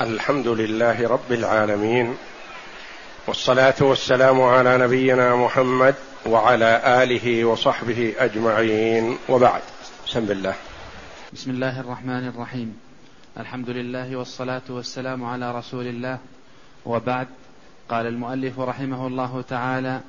الحمد 0.00 0.48
لله 0.48 1.08
رب 1.08 1.32
العالمين 1.32 2.16
والصلاة 3.26 3.74
والسلام 3.80 4.42
على 4.42 4.78
نبينا 4.78 5.36
محمد 5.36 5.94
وعلى 6.26 7.02
آله 7.02 7.44
وصحبه 7.44 8.14
أجمعين 8.18 9.18
وبعد. 9.28 9.62
بسم 10.06 10.18
الله. 10.18 10.54
بسم 11.32 11.50
الله 11.50 11.80
الرحمن 11.80 12.28
الرحيم. 12.28 12.80
الحمد 13.38 13.70
لله 13.70 14.16
والصلاة 14.16 14.62
والسلام 14.68 15.24
على 15.24 15.58
رسول 15.58 15.86
الله. 15.86 16.18
وبعد 16.86 17.28
قال 17.88 18.06
المؤلف 18.06 18.60
رحمه 18.60 19.06
الله 19.06 19.44
تعالى 19.48 20.00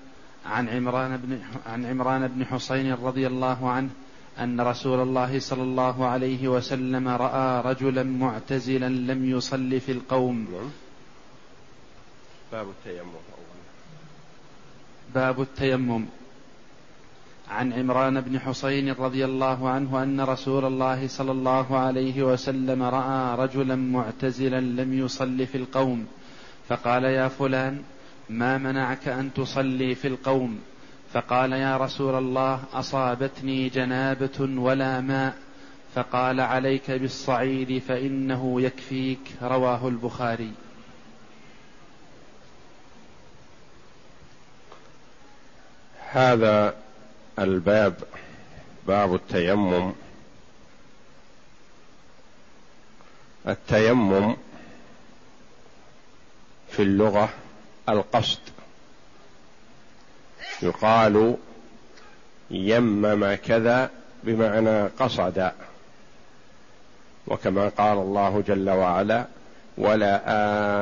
عن 0.46 0.70
عمران 0.70 1.18
بن 1.18 1.40
عن 1.66 1.86
عمران 1.86 2.28
بن 2.28 2.46
حسين 2.46 2.94
رضي 2.94 3.28
الله 3.28 3.70
عنه 3.70 3.90
أن 4.40 4.62
رسول 4.62 5.00
الله 5.02 5.40
صلى 5.40 5.64
الله 5.64 6.06
عليه 6.06 6.48
وسلم 6.48 7.08
رأى 7.08 7.62
رجلا 7.62 8.04
معتزلا 8.04 8.90
لم 8.90 9.30
يصل 9.30 9.80
في 9.80 9.92
القوم. 9.92 10.48
نعم. 10.52 10.70
باب 12.52 12.68
التيمم 12.70 13.12
باب 15.16 15.42
التيمم. 15.42 16.06
عن 17.50 17.74
عمران 17.74 18.22
بن 18.22 18.40
حسين 18.40 18.92
رضي 18.92 19.26
الله 19.26 19.70
عنه 19.70 20.04
أن 20.04 20.22
رسول 20.22 20.66
الله 20.66 21.08
صلى 21.08 21.32
الله 21.32 21.78
عليه 21.78 22.24
وسلم 22.24 22.84
رأى 22.84 23.36
رجلا 23.36 23.76
معتزلا 23.76 24.62
لم 24.62 24.94
يصل 24.94 25.48
في 25.48 25.58
القوم. 25.58 26.08
فقال 26.68 27.04
يا 27.04 27.28
فلان 27.28 27.84
ما 28.30 28.58
منعك 28.58 29.08
أن 29.08 29.34
تصلي 29.34 29.96
في 29.96 30.08
القوم؟ 30.08 30.60
فقال 31.16 31.54
يا 31.54 31.78
رسول 31.78 32.16
الله 32.16 32.64
أصابتني 32.74 33.70
جنابة 33.70 34.40
ولا 34.40 35.02
ماء. 35.02 35.38
فقال 35.96 36.42
عليك 36.42 36.92
بالصعيد 36.92 37.82
فإنه 37.82 38.62
يكفيك. 38.62 39.20
رواه 39.42 39.88
البخاري. 39.88 40.52
هذا 46.12 46.76
الباب 47.40 47.96
باب 48.88 49.16
التيمم. 49.16 49.94
التيمم 53.48 54.36
في 56.70 56.82
اللغة 56.82 57.30
القصد. 57.90 58.55
يقال 60.62 61.38
يمم 62.52 63.34
كذا 63.34 63.90
بمعنى 64.24 64.88
قصد 64.88 65.52
وكما 67.28 67.70
قال 67.70 67.98
الله 67.98 68.44
جل 68.48 68.70
وعلا 68.70 69.26
ولا 69.78 70.22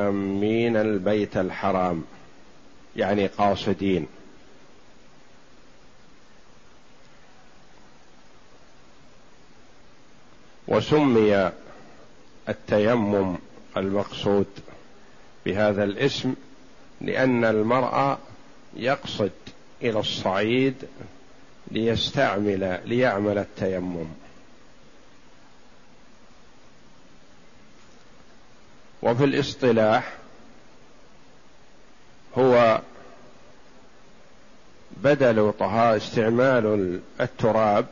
آمين 0.09 0.77
البيت 0.77 1.37
الحرام 1.37 2.03
يعني 2.95 3.27
قاصدين. 3.27 4.07
وسمي 10.67 11.51
التيمم 12.49 13.37
المقصود 13.77 14.47
بهذا 15.45 15.83
الاسم 15.83 16.35
لأن 17.01 17.45
المرأة 17.45 18.17
يقصد 18.75 19.31
إلى 19.83 19.99
الصعيد 19.99 20.75
ليستعمل 21.71 22.79
ليعمل 22.85 23.37
التيمم. 23.37 24.07
وفي 29.01 29.23
الاصطلاح 29.23 30.13
هو 32.37 32.81
بدل 34.97 35.53
طهاء 35.59 35.97
استعمال 35.97 36.99
التراب 37.21 37.85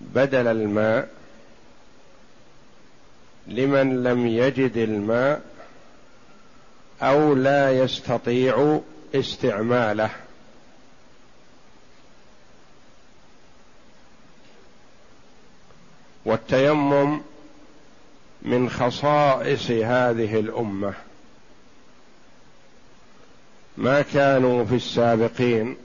بدل 0.00 0.46
الماء 0.46 1.08
لمن 3.46 4.02
لم 4.02 4.26
يجد 4.26 4.76
الماء 4.76 5.42
أو 7.02 7.34
لا 7.34 7.78
يستطيع 7.78 8.80
استعماله. 9.14 10.10
والتيمم 16.24 17.20
من 18.42 18.70
خصائص 18.70 19.70
هذه 19.70 20.40
الأمة. 20.40 20.94
ما 23.76 24.02
كانوا 24.02 24.64
في 24.64 24.74
السابقين 24.74 25.76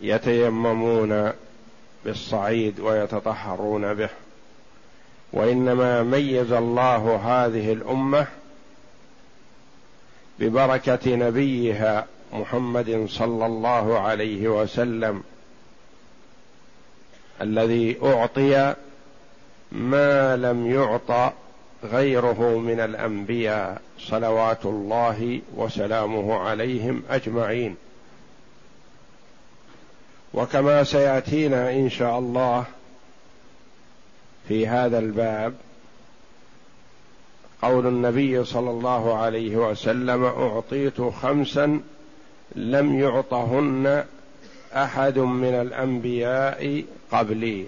يتيممون 0.00 1.32
بالصعيد 2.04 2.80
ويتطهرون 2.80 3.94
به 3.94 4.08
وإنما 5.32 6.02
ميز 6.02 6.52
الله 6.52 7.16
هذه 7.16 7.72
الأمة 7.72 8.26
ببركة 10.38 11.16
نبيها 11.16 12.06
محمد 12.32 13.06
صلى 13.08 13.46
الله 13.46 13.98
عليه 13.98 14.48
وسلم 14.48 15.22
الذي 17.40 17.96
أعطي 18.02 18.74
ما 19.72 20.36
لم 20.36 20.70
يعط 20.70 21.32
غيره 21.84 22.58
من 22.58 22.80
الأنبياء 22.80 23.80
صلوات 23.98 24.66
الله 24.66 25.40
وسلامه 25.56 26.38
عليهم 26.38 27.02
أجمعين. 27.10 27.76
وكما 30.34 30.84
سيأتينا 30.84 31.72
إن 31.72 31.90
شاء 31.90 32.18
الله 32.18 32.64
في 34.48 34.66
هذا 34.66 34.98
الباب 34.98 35.54
قول 37.62 37.86
النبي 37.86 38.44
صلى 38.44 38.70
الله 38.70 39.16
عليه 39.16 39.56
وسلم 39.56 40.24
أعطيت 40.24 41.00
خمسا 41.00 41.80
لم 42.56 43.00
يعطهن 43.00 44.04
أحد 44.72 45.18
من 45.18 45.54
الأنبياء 45.54 46.84
قبلي. 47.12 47.66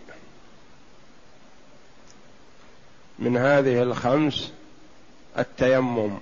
من 3.18 3.36
هذه 3.36 3.82
الخمس 3.82 4.52
التيمم. 5.38 6.18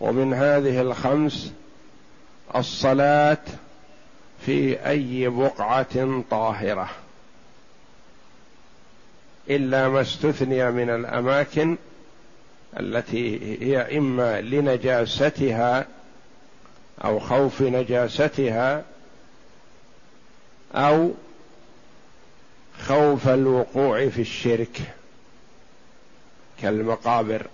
ومن 0.00 0.34
هذه 0.34 0.80
الخمس 0.80 1.52
الصلاة 2.56 3.38
في 4.46 4.86
أي 4.88 5.28
بقعة 5.28 6.22
طاهرة. 6.30 6.90
إلا 9.50 9.88
ما 9.88 10.00
استثني 10.00 10.70
من 10.70 10.90
الأماكن 10.90 11.76
التي 12.80 13.56
هي 13.64 13.98
إما 13.98 14.40
لنجاستها 14.40 15.86
أو 17.04 17.18
خوف 17.18 17.62
نجاستها 17.62 18.84
أو 20.74 21.12
خوف 22.80 23.28
الوقوع 23.28 24.08
في 24.08 24.20
الشرك 24.20 24.80
كالمقابر. 26.62 27.46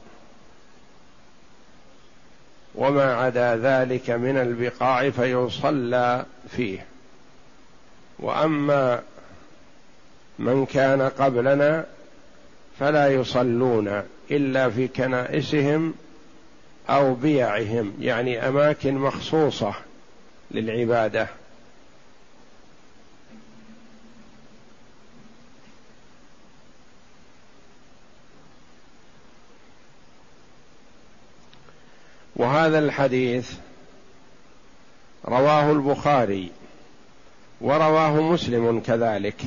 وما 2.74 3.14
عدا 3.14 3.56
ذلك 3.56 4.10
من 4.10 4.36
البقاع 4.36 5.10
فيصلى 5.10 6.24
فيه. 6.56 6.86
وأما 8.18 9.02
من 10.38 10.66
كان 10.66 11.02
قبلنا 11.02 11.86
فلا 12.78 13.08
يصلون 13.08 14.02
إلا 14.30 14.70
في 14.70 14.88
كنائسهم 14.88 15.94
أو 16.90 17.14
بيعهم 17.14 17.94
يعني 18.00 18.48
أماكن 18.48 18.94
مخصوصة 18.94 19.74
للعبادة. 20.50 21.28
وهذا 32.36 32.78
الحديث 32.78 33.52
رواه 35.24 35.72
البخاري 35.72 36.50
ورواه 37.60 38.20
مسلم 38.20 38.80
كذلك 38.80 39.42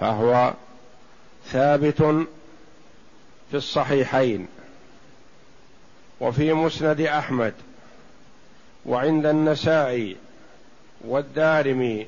فهو 0.00 0.54
ثابت 1.46 2.02
في 3.50 3.54
الصحيحين. 3.54 4.48
وفي 6.20 6.52
مسند 6.52 7.00
أحمد 7.00 7.54
وعند 8.86 9.26
النسائي 9.26 10.16
والدارمي 11.04 12.06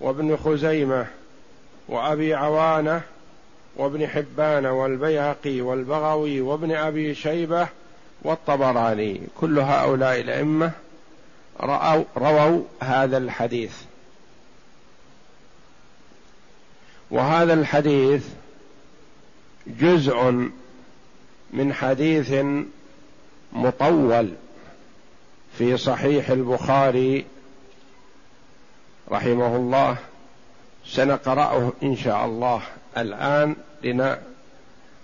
وابن 0.00 0.36
خزيمة 0.36 1.06
وأبي 1.88 2.34
عوانة 2.34 3.02
وابن 3.76 4.06
حبان 4.06 4.66
والبيهقي 4.66 5.60
والبغوي 5.60 6.40
وابن 6.40 6.72
أبي 6.72 7.14
شيبة 7.14 7.68
والطبراني. 8.22 9.20
كل 9.40 9.58
هؤلاء 9.58 10.20
الأئمة 10.20 10.72
رأوا 11.60 12.04
رووا 12.16 12.62
هذا 12.80 13.18
الحديث. 13.18 13.76
وهذا 17.10 17.54
الحديث 17.54 18.26
جزء 19.66 20.48
من 21.52 21.72
حديث 21.72 22.44
مطول 23.52 24.34
في 25.58 25.76
صحيح 25.76 26.30
البخاري 26.30 27.24
رحمه 29.10 29.56
الله 29.56 29.96
سنقرأه 30.86 31.72
إن 31.82 31.96
شاء 31.96 32.24
الله 32.24 32.62
الآن 32.96 33.56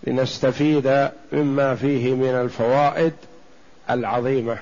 لنستفيد 0.06 1.10
مما 1.32 1.74
فيه 1.74 2.14
من 2.14 2.34
الفوائد 2.34 3.12
العظيمة. 3.90 4.58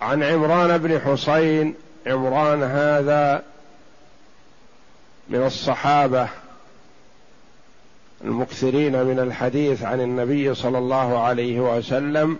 عن 0.00 0.22
عمران 0.22 0.78
بن 0.78 1.00
حسين 1.00 1.74
عمران 2.06 2.62
هذا 2.62 3.42
من 5.28 5.42
الصحابة 5.42 6.28
المكثرين 8.24 9.02
من 9.02 9.18
الحديث 9.18 9.82
عن 9.82 10.00
النبي 10.00 10.54
صلى 10.54 10.78
الله 10.78 11.18
عليه 11.18 11.60
وسلم 11.60 12.38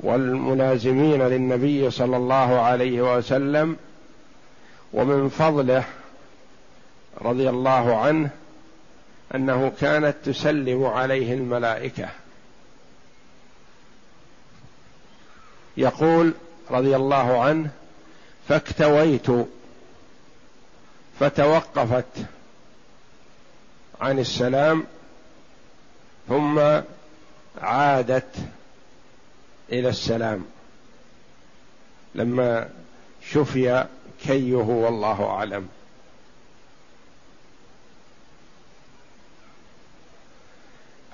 والملازمين 0.00 1.22
للنبي 1.22 1.90
صلى 1.90 2.16
الله 2.16 2.60
عليه 2.60 3.16
وسلم 3.16 3.76
ومن 4.92 5.28
فضله 5.28 5.84
رضي 7.20 7.48
الله 7.48 7.96
عنه 7.96 8.30
أنه 9.34 9.72
كانت 9.80 10.16
تسلم 10.24 10.84
عليه 10.84 11.34
الملائكة. 11.34 12.08
يقول 15.76 16.32
رضي 16.70 16.96
الله 16.96 17.42
عنه 17.42 17.70
فاكتويت 18.48 19.26
فتوقفت 21.20 22.26
عن 24.04 24.18
السلام 24.18 24.84
ثم 26.28 26.60
عادت 27.60 28.36
إلى 29.72 29.88
السلام. 29.88 30.44
لما 32.14 32.68
شفي 33.30 33.86
كيه 34.24 34.54
والله 34.54 35.26
أعلم. 35.26 35.68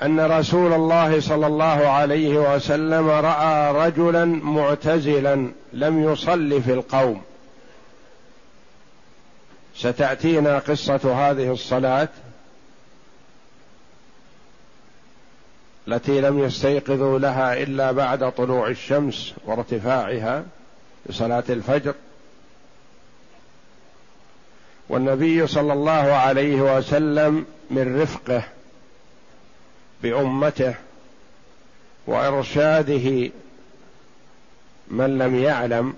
أن 0.02 0.20
رسول 0.20 0.72
الله 0.72 1.20
صلى 1.20 1.46
الله 1.46 1.88
عليه 1.88 2.54
وسلم 2.54 3.08
رأى 3.08 3.72
رجلا 3.86 4.24
معتزلا 4.24 5.52
لم 5.72 6.12
يصل 6.12 6.62
في 6.62 6.72
القوم. 6.72 7.22
ستأتينا 9.76 10.58
قصة 10.58 11.30
هذه 11.30 11.52
الصلاة. 11.52 12.08
التي 15.88 16.20
لم 16.20 16.38
يستيقظوا 16.38 17.18
لها 17.18 17.62
إلا 17.62 17.92
بعد 17.92 18.32
طلوع 18.32 18.68
الشمس 18.68 19.34
وارتفاعها 19.44 20.44
لصلاة 21.06 21.44
الفجر. 21.48 21.94
والنبي 24.88 25.46
صلى 25.46 25.72
الله 25.72 25.92
عليه 25.92 26.76
وسلم 26.76 27.46
من 27.70 28.02
رفقه 28.02 28.42
بأمته 30.02 30.74
وإرشاده 32.06 33.30
من 34.88 35.18
لم 35.18 35.36
يعلم 35.36 35.94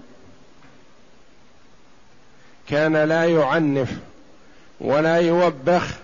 كان 2.69 2.96
لا 2.96 3.25
يعنف 3.25 3.99
ولا 4.81 5.17
يوبخ 5.17 5.94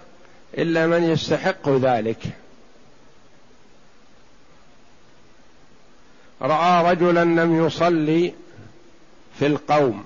إلا 0.59 0.87
من 0.87 1.03
يستحق 1.05 1.69
ذلك. 1.69 2.38
رأى 6.43 6.93
رجلا 6.93 7.25
لم 7.25 7.67
يصلي 7.67 8.35
في 9.39 9.47
القوم. 9.47 10.05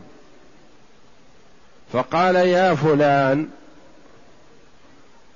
فقال 1.93 2.37
يا 2.37 2.75
فلان 2.75 3.49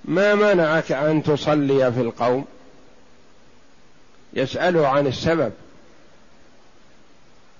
ما 0.04 0.34
منعك 0.34 0.92
أن 0.92 1.22
تصلي 1.22 1.92
في 1.92 2.00
القوم؟ 2.00 2.44
يساله 4.32 4.88
عن 4.88 5.06
السبب 5.06 5.52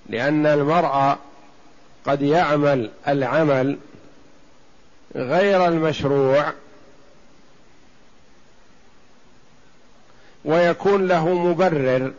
لأن 0.09 0.45
المرء 0.45 1.15
قد 2.05 2.21
يعمل 2.21 2.91
العمل 3.07 3.77
غير 5.15 5.67
المشروع 5.67 6.53
ويكون 10.45 11.07
له 11.07 11.33
مبرر. 11.33 12.13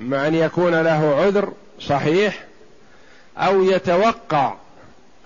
مع 0.00 0.26
أن 0.26 0.34
يكون 0.34 0.74
له 0.82 1.16
عذر 1.16 1.52
صحيح 1.80 2.44
أو 3.36 3.62
يتوقع 3.62 4.54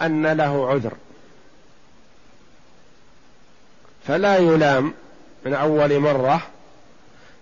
أن 0.02 0.26
له 0.26 0.68
عذر. 0.68 0.92
فلا 4.06 4.36
يلام 4.36 4.94
من 5.44 5.54
أول 5.54 5.98
مرة 5.98 6.42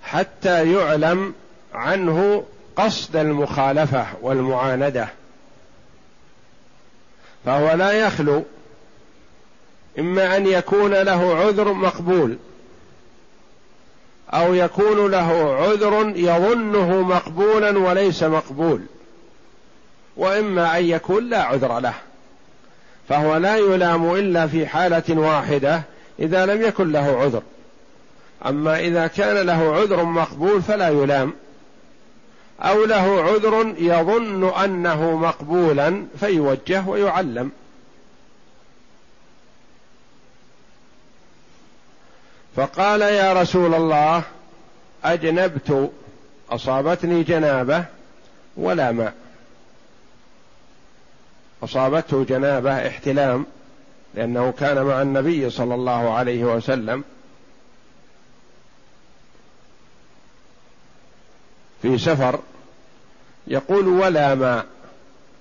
حتى 0.02 0.72
يعلم 0.72 1.34
عنه 1.74 2.44
قصد 2.76 3.16
المخالفة 3.16 4.06
والمعاندة. 4.20 5.08
فهو 7.44 7.72
لا 7.72 7.92
يخلو 7.92 8.44
إما 9.98 10.36
أن 10.36 10.46
يكون 10.46 10.94
له 10.94 11.36
عذر 11.36 11.72
مقبول 11.72 12.38
أو 14.30 14.54
يكون 14.54 15.10
له 15.10 15.56
عذر 15.60 16.12
يظنه 16.16 17.02
مقبولا 17.02 17.78
وليس 17.78 18.22
مقبول. 18.22 18.80
وإما 20.16 20.78
أن 20.78 20.84
يكون 20.84 21.28
لا 21.28 21.42
عذر 21.42 21.78
له. 21.80 21.94
فهو 23.08 23.36
لا 23.36 23.56
يلام 23.56 24.14
إلا 24.14 24.46
في 24.46 24.66
حالة 24.66 25.02
واحدة 25.08 25.82
إذا 26.18 26.46
لم 26.46 26.62
يكن 26.62 26.92
له 26.92 27.20
عذر. 27.20 27.42
أما 28.46 28.80
إذا 28.80 29.06
كان 29.06 29.46
له 29.46 29.74
عذر 29.74 30.04
مقبول 30.04 30.62
فلا 30.62 30.88
يلام. 30.88 31.32
أو 32.60 32.84
له 32.84 33.22
عذر 33.22 33.74
يظن 33.78 34.44
أنه 34.64 35.16
مقبولا 35.16 36.04
فيوجه 36.20 36.88
ويعلم. 36.88 37.50
فقال 42.56 43.00
يا 43.00 43.32
رسول 43.32 43.74
الله 43.74 44.22
أجنبت 45.04 45.90
أصابتني 46.50 47.22
جنابة 47.22 47.84
ولا 48.56 48.92
ماء. 48.92 49.14
أصابته 51.62 52.24
جنابة 52.24 52.88
احتلام 52.88 53.46
لأنه 54.14 54.52
كان 54.52 54.82
مع 54.82 55.02
النبي 55.02 55.50
صلى 55.50 55.74
الله 55.74 56.14
عليه 56.14 56.44
وسلم. 56.44 57.04
في 61.82 61.98
سفر 61.98 62.40
يقول 63.46 63.88
ولا 63.88 64.34
ماء 64.34 64.66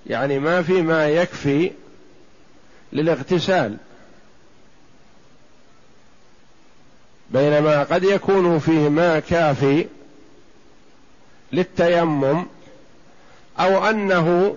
يعني 0.08 0.40
ما 0.40 0.62
في 0.64 0.82
ما 0.82 1.08
يكفي 1.10 1.72
للاغتسال. 2.94 3.78
بينما 7.32 7.84
قد 7.84 8.04
يكون 8.04 8.60
فيه 8.60 8.90
ماء 8.90 9.20
كافي 9.20 9.88
للتيمم 11.54 12.46
أو 13.60 13.90
أنه 13.90 14.56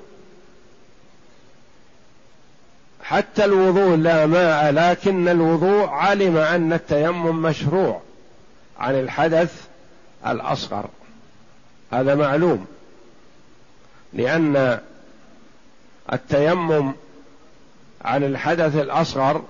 حتى 3.03 3.45
الوضوء 3.45 3.97
لا 3.97 4.27
ماء 4.27 4.73
لكن 4.73 5.29
الوضوء 5.29 5.89
علم 5.89 6.37
أن 6.37 6.73
التيمم 6.73 7.43
مشروع 7.43 8.01
عن 8.79 8.95
الحدث 8.95 9.67
الأصغر. 10.27 10.89
هذا 11.93 12.15
معلوم 12.15 12.67
لأن 14.13 14.81
التيمم 16.13 16.93
عن 18.05 18.25
الحدث 18.25 18.77
الأصغر 18.77 19.43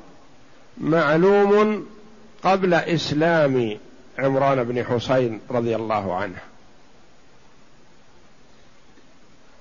معلوم 0.79 1.87
قبل 2.43 2.75
إسلام 2.75 3.79
عمران 4.19 4.65
بن 4.65 4.85
حسين 4.85 5.41
رضي 5.51 5.77
الله 5.77 6.15
عنه. 6.15 6.39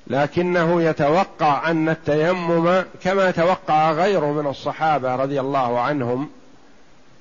لكنه 0.07 0.81
يتوقع 0.81 1.71
أن 1.71 1.89
التيمم 1.89 2.83
كما 3.03 3.31
توقع 3.31 3.91
غيره 3.91 4.31
من 4.31 4.47
الصحابة 4.47 5.15
رضي 5.15 5.39
الله 5.39 5.79
عنهم 5.79 6.29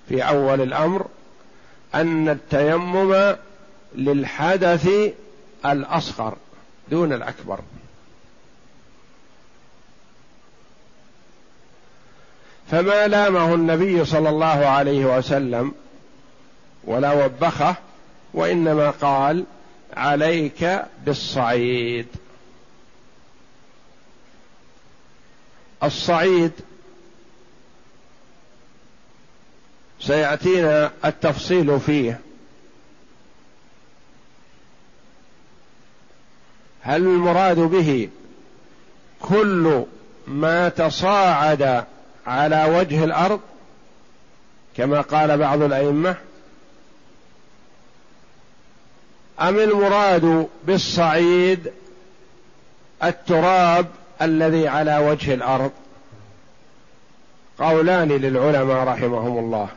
في 0.09 0.23
أول 0.23 0.61
الأمر 0.61 1.07
أن 1.95 2.29
التيمم 2.29 3.37
للحدث 3.95 4.89
الأصغر 5.67 6.37
دون 6.91 7.13
الأكبر. 7.13 7.61
فما 12.71 13.09
لامه 13.09 13.55
النبي 13.55 14.05
صلى 14.05 14.29
الله 14.29 14.67
عليه 14.67 15.19
وسلم 15.19 15.75
ولا 16.85 17.25
وبخه 17.25 17.77
وإنما 18.35 18.91
قال 18.91 19.45
عليك 19.97 20.83
بالصعيد. 21.05 22.07
الصعيد 25.83 26.53
سيأتينا 30.01 30.93
التفصيل 31.05 31.81
فيه. 31.81 32.21
هل 36.83 37.03
المراد 37.03 37.59
به 37.59 38.09
كل 39.21 39.85
ما 40.27 40.69
تصاعد 40.69 41.85
على 42.31 42.65
وجه 42.65 43.05
الأرض 43.05 43.41
كما 44.77 45.01
قال 45.01 45.39
بعض 45.39 45.63
الأئمة 45.63 46.17
أم 49.41 49.59
المراد 49.59 50.49
بالصعيد 50.65 51.73
التراب 53.05 53.87
الذي 54.23 54.69
على 54.69 54.99
وجه 54.99 55.35
الأرض؟ 55.35 55.71
قولان 57.59 58.09
للعلماء 58.09 58.85
رحمهم 58.85 59.39
الله. 59.39 59.69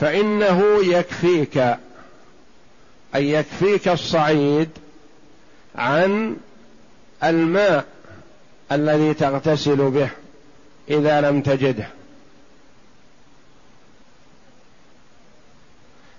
فإنه 0.00 0.62
يكفيك 0.84 1.58
ان 1.58 3.22
يكفيك 3.22 3.88
الصعيد 3.88 4.70
عن 5.76 6.36
الماء 7.24 7.84
الذي 8.72 9.14
تغتسل 9.14 9.90
به 9.90 10.10
إذا 10.90 11.20
لم 11.20 11.40
تجده. 11.42 11.88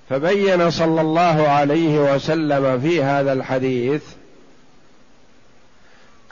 فبين 0.10 0.72
صلى 0.72 1.02
الله 1.02 1.48
عليه 1.48 2.14
وسلم 2.14 2.82
في 2.82 3.04
هذا 3.04 3.34
الحديث 3.34 4.04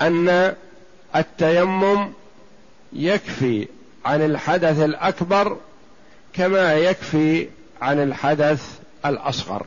أن 0.02 0.56
التيمم 1.16 2.14
يكفي 2.94 3.68
عن 4.06 4.22
الحدث 4.22 4.80
الأكبر 4.80 5.58
كما 6.34 6.74
يكفي 6.74 7.48
عن 7.82 8.04
الحدث 8.04 8.80
الأصغر. 9.06 9.66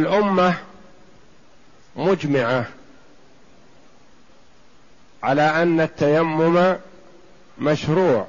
والامه 0.00 0.58
مجمعة 1.96 2.66
على 5.22 5.42
أن 5.42 5.80
التيمم 5.80 6.76
مشروع. 7.58 8.26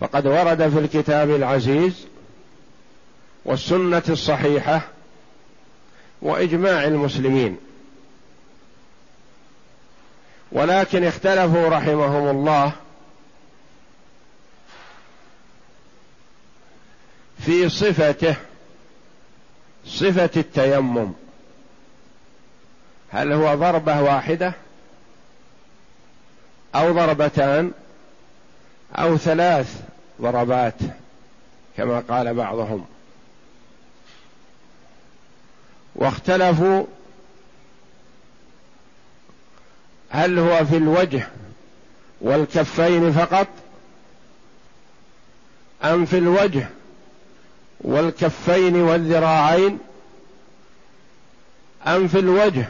فقد 0.00 0.26
ورد 0.26 0.68
في 0.68 0.78
الكتاب 0.78 1.30
العزيز 1.30 2.06
والسنة 3.44 4.02
الصحيحة 4.08 4.80
وإجماع 6.22 6.84
المسلمين. 6.84 7.58
ولكن 10.52 11.04
اختلفوا 11.04 11.68
رحمهم 11.68 12.28
الله 12.28 12.72
في 17.46 17.68
صفته 17.68 18.36
صفة 19.88 20.30
التيمم. 20.36 21.12
هل 23.10 23.32
هو 23.32 23.54
ضربة 23.54 24.00
واحدة؟ 24.02 24.52
أو 26.74 26.92
ضربتان؟ 26.92 27.72
أو 28.94 29.16
ثلاث 29.16 29.82
ضربات 30.20 30.74
كما 31.76 32.00
قال 32.00 32.34
بعضهم. 32.34 32.86
واختلفوا 35.94 36.84
هل 40.10 40.38
هو 40.38 40.64
في 40.64 40.76
الوجه 40.76 41.28
والكفين 42.20 43.12
فقط 43.12 43.46
أم 45.84 46.04
في 46.04 46.18
الوجه 46.18 46.68
والكفين 47.80 48.76
والذراعين 48.82 49.78
أم 51.86 52.08
في 52.08 52.18
الوجه 52.18 52.68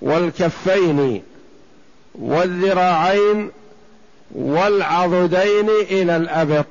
والكفين 0.00 1.22
والذراعين 2.14 3.50
والعضدين 4.34 5.68
إلى 5.68 6.16
الابط 6.16 6.66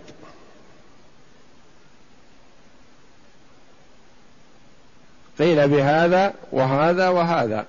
قيل 5.39 5.67
بهذا 5.67 6.34
وهذا 6.51 7.10
وهذا. 7.10 7.65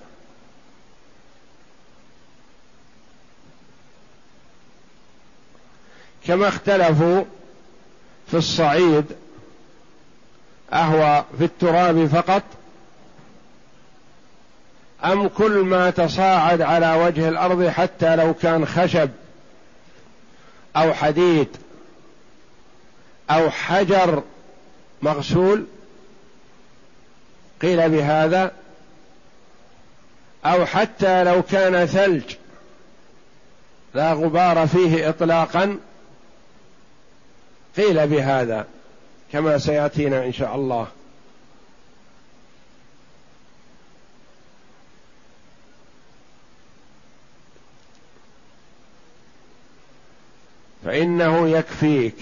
كما 6.27 6.49
اختلفوا 6.49 7.25
في 8.31 8.37
الصعيد 8.37 9.05
اهو 10.73 11.25
في 11.39 11.45
التراب 11.45 12.07
فقط؟ 12.07 12.43
أم 15.05 15.29
كل 15.29 15.53
ما 15.53 15.91
تصاعد 15.91 16.63
على 16.63 16.95
وجه 16.95 17.29
الأرض 17.29 17.67
حتى 17.67 18.17
لو 18.17 18.35
كان 18.35 18.67
خشب 18.67 19.11
أو 20.77 20.95
حديد 20.95 21.49
أو 23.31 23.51
حجر 23.51 24.23
مغسول؟ 25.03 25.67
قيل 27.63 27.91
بهذا. 27.91 28.53
أو 30.45 30.67
حتى 30.67 31.25
لو 31.25 31.43
كان 31.43 31.87
ثلج 31.87 32.35
لا 33.95 34.13
غبار 34.13 34.67
فيه 34.67 35.09
اطلاقا؟ 35.09 35.79
قيل 37.77 38.07
بهذا. 38.07 38.67
كما 39.33 39.59
سيأتينا 39.59 40.25
إن 40.25 40.33
شاء 40.33 40.55
الله. 40.55 40.89
فإنه 50.85 51.49
يكفيك 51.49 52.15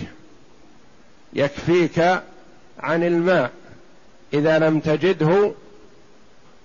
يكفيك 1.33 1.99
عن 2.81 3.03
الماء 3.05 3.51
إذا 4.35 4.59
لم 4.59 4.81
تجده 4.81 5.53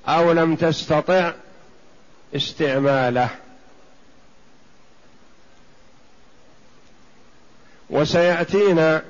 أو 0.07 0.31
لم 0.31 0.55
تستطع 0.55 1.33
استعماله. 2.35 3.29
وسيأتينا 7.89 9.03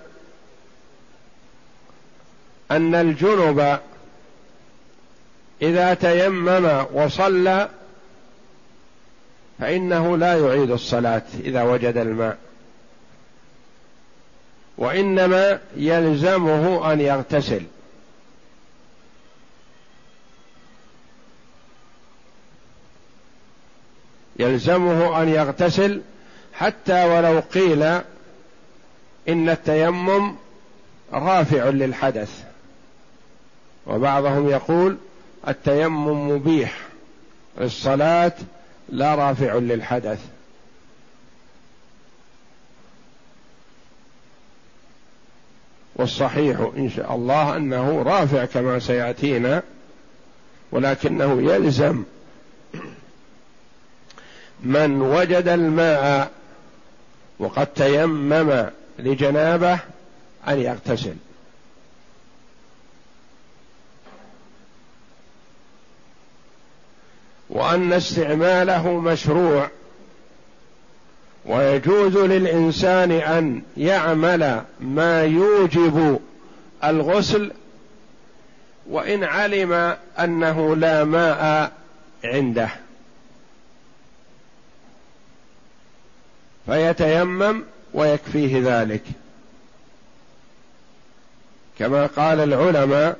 أن 2.71 2.95
الجنب 2.95 3.79
إذا 5.61 5.93
تيمم 5.93 6.85
وصلى 6.93 7.69
فإنه 9.59 10.17
لا 10.17 10.37
يعيد 10.37 10.71
الصلاة 10.71 11.21
إذا 11.39 11.63
وجد 11.63 11.97
الماء. 11.97 12.37
وإنما 14.77 15.59
يلزمه 15.77 16.93
أن 16.93 17.01
يغتسل. 17.01 17.63
يلزمه 24.39 25.21
أن 25.21 25.29
يغتسل 25.29 26.01
حتى 26.53 27.05
ولو 27.05 27.39
قيل 27.39 27.83
إن 29.29 29.49
التيمم 29.49 30.35
رافع 31.13 31.69
للحدث. 31.69 32.50
وبعضهم 33.87 34.49
يقول 34.49 34.97
التيمم 35.47 36.29
مبيح 36.29 36.77
الصلاة 37.61 38.33
لا 38.89 39.15
رافع 39.15 39.53
للحدث. 39.53 40.19
والصحيح 45.95 46.71
إن 46.77 46.89
شاء 46.89 47.15
الله 47.15 47.57
أنه 47.57 48.01
رافع 48.01 48.45
كما 48.45 48.79
سيأتينا 48.79 49.63
ولكنه 50.71 51.53
يلزم 51.53 52.03
من 54.63 55.01
وجد 55.01 55.47
الماء 55.47 56.31
وقد 57.39 57.67
تيمم 57.67 58.65
لجنابه 58.99 59.79
أن 60.47 60.59
يغتسل. 60.59 61.15
وان 67.71 67.93
استعماله 67.93 68.99
مشروع. 68.99 69.69
ويجوز 71.45 72.17
للإنسان 72.17 73.11
أن 73.11 73.61
يعمل 73.77 74.61
ما 74.79 75.23
يوجب 75.23 76.19
الغسل 76.83 77.51
وإن 78.89 79.23
علم 79.23 79.95
أنه 80.19 80.75
لا 80.75 81.03
ماء 81.03 81.71
عنده. 82.23 82.69
فيتيمم 86.65 87.63
ويكفيه 87.93 88.81
ذلك. 88.81 89.03
كما 91.79 92.05
قال 92.05 92.39
العلماء 92.39 93.17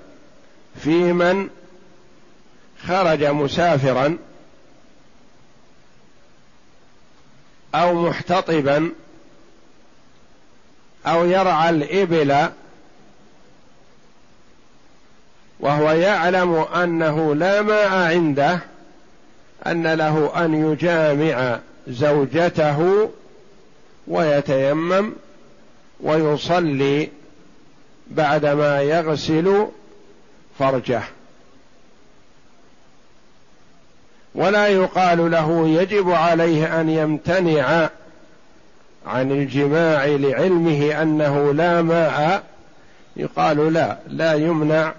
في 0.83 1.13
من 1.13 1.49
خرج 2.87 3.23
مسافرا 3.23 4.17
أو 7.75 7.93
محتطبا 7.93 8.91
أو 11.05 11.25
يرعى 11.25 11.69
الإبل 11.69 12.49
وهو 15.59 15.91
يعلم 15.91 16.55
أنه 16.55 17.35
لا 17.35 17.61
ماء 17.61 17.87
عنده 17.89 18.59
أن 19.67 19.87
له 19.87 20.45
أن 20.45 20.71
يجامع 20.71 21.59
زوجته 21.87 23.09
ويتيمم 24.07 25.13
ويصلي 25.99 27.09
بعدما 28.07 28.81
يغسل 28.81 29.67
فرجه. 30.59 31.03
ولا 34.35 34.67
يقال 34.67 35.31
له 35.31 35.67
يجب 35.67 36.11
عليه 36.11 36.81
أن 36.81 36.89
يمتنع 36.89 37.89
عن 39.07 39.31
الجماع 39.31 40.05
لعلمه 40.05 41.01
أنه 41.01 41.53
لا 41.53 41.81
ماء. 41.81 42.43
يقال 43.15 43.73
لا 43.73 43.97
لا 44.07 44.33
يمنع 44.33 44.93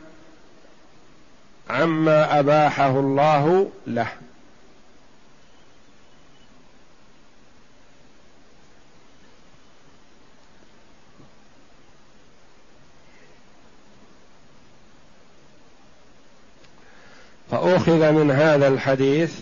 عما 1.70 2.38
أباحه 2.38 2.90
الله 2.90 3.68
له. 3.86 4.06
فأخذ 17.52 18.12
من 18.12 18.30
هذا 18.30 18.68
الحديث 18.68 19.40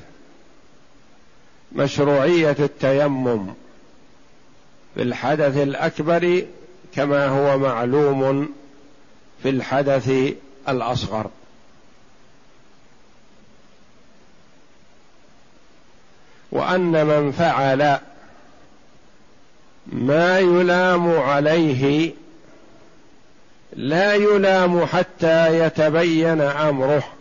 مشروعية 1.73 2.57
التيمم 2.59 3.55
في 4.95 5.03
الحدث 5.03 5.57
الأكبر 5.57 6.45
كما 6.95 7.29
هو 7.29 7.59
معلوم 7.59 8.49
في 9.43 9.49
الحدث 9.49 10.35
الأصغر. 10.69 11.31
وأن 16.53 17.07
من 17.07 17.33
فعل 17.33 17.99
ما 19.87 20.39
يلام 20.39 21.19
عليه 21.19 22.13
لا 23.73 24.15
يلام 24.15 24.87
حتى 24.87 25.59
يتبين 25.67 26.41
أمره. 26.41 27.20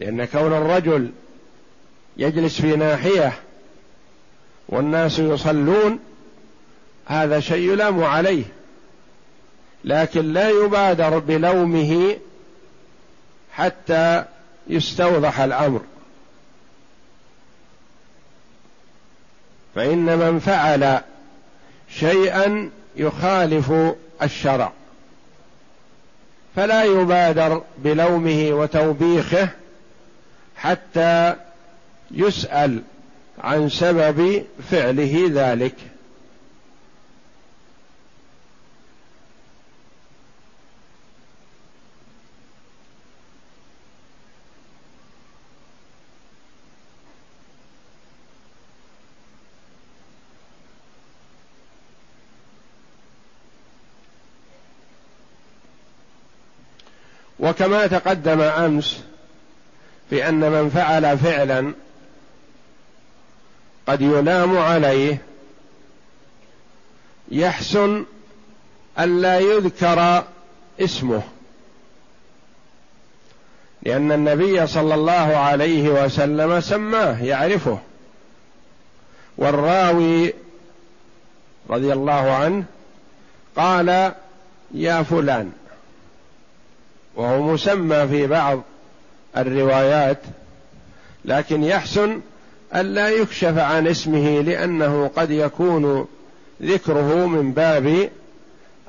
لأن 0.00 0.24
كون 0.24 0.52
الرجل 0.52 1.10
يجلس 2.16 2.60
في 2.60 2.76
ناحية 2.76 3.32
والناس 4.68 5.18
يصلون 5.18 5.98
هذا 7.06 7.40
شيء 7.40 7.72
يلام 7.72 8.04
عليه. 8.04 8.44
لكن 9.84 10.32
لا 10.32 10.48
يبادر 10.48 11.18
بلومه 11.18 12.16
حتى 13.52 14.24
يستوضح 14.66 15.40
الأمر. 15.40 15.80
فإن 19.74 20.18
من 20.18 20.38
فعل 20.38 21.00
شيئا 21.88 22.70
يخالف 22.96 23.72
الشرع. 24.22 24.72
فلا 26.56 26.84
يبادر 26.84 27.62
بلومه 27.78 28.48
وتوبيخه 28.52 29.48
حتى 30.56 31.36
يسأل 32.10 32.82
عن 33.38 33.68
سبب 33.68 34.44
فعله 34.70 35.30
ذلك. 35.30 35.74
وكما 57.38 57.86
تقدم 57.86 58.40
أمس 58.40 59.02
ان 60.12 60.50
من 60.50 60.70
فعل 60.70 61.18
فعلا 61.18 61.72
قد 63.86 64.00
يلام 64.00 64.58
عليه 64.58 65.18
يحسن 67.30 68.04
الا 68.98 69.38
يذكر 69.38 70.24
اسمه. 70.80 71.22
لأن 73.82 74.12
النبي 74.12 74.66
صلى 74.66 74.94
الله 74.94 75.36
عليه 75.36 75.88
وسلم 75.88 76.60
سماه 76.60 77.22
يعرفه. 77.22 77.78
والراوي 79.38 80.34
رضي 81.70 81.92
الله 81.92 82.32
عنه 82.32 82.64
قال 83.56 84.12
يا 84.74 85.02
فلان. 85.02 85.52
وهو 87.14 87.42
مسمى 87.42 88.08
في 88.08 88.26
بعض 88.26 88.62
الروايات 89.36 90.18
لكن 91.24 91.64
يحسن 91.64 92.20
ألا 92.74 93.08
يكشف 93.08 93.58
عن 93.58 93.86
اسمه 93.86 94.40
لأنه 94.40 95.10
قد 95.16 95.30
يكون 95.30 96.06
ذكره 96.62 97.26
من 97.26 97.52
باب 97.52 98.10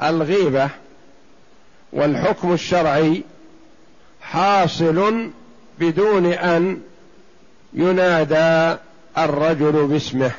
الغيبة 0.03 0.69
والحكم 1.93 2.53
الشرعي 2.53 3.23
حاصل 4.21 5.29
بدون 5.79 6.25
أن 6.25 6.81
ينادى 7.73 8.77
الرجل 9.17 9.87
باسمه. 9.87 10.31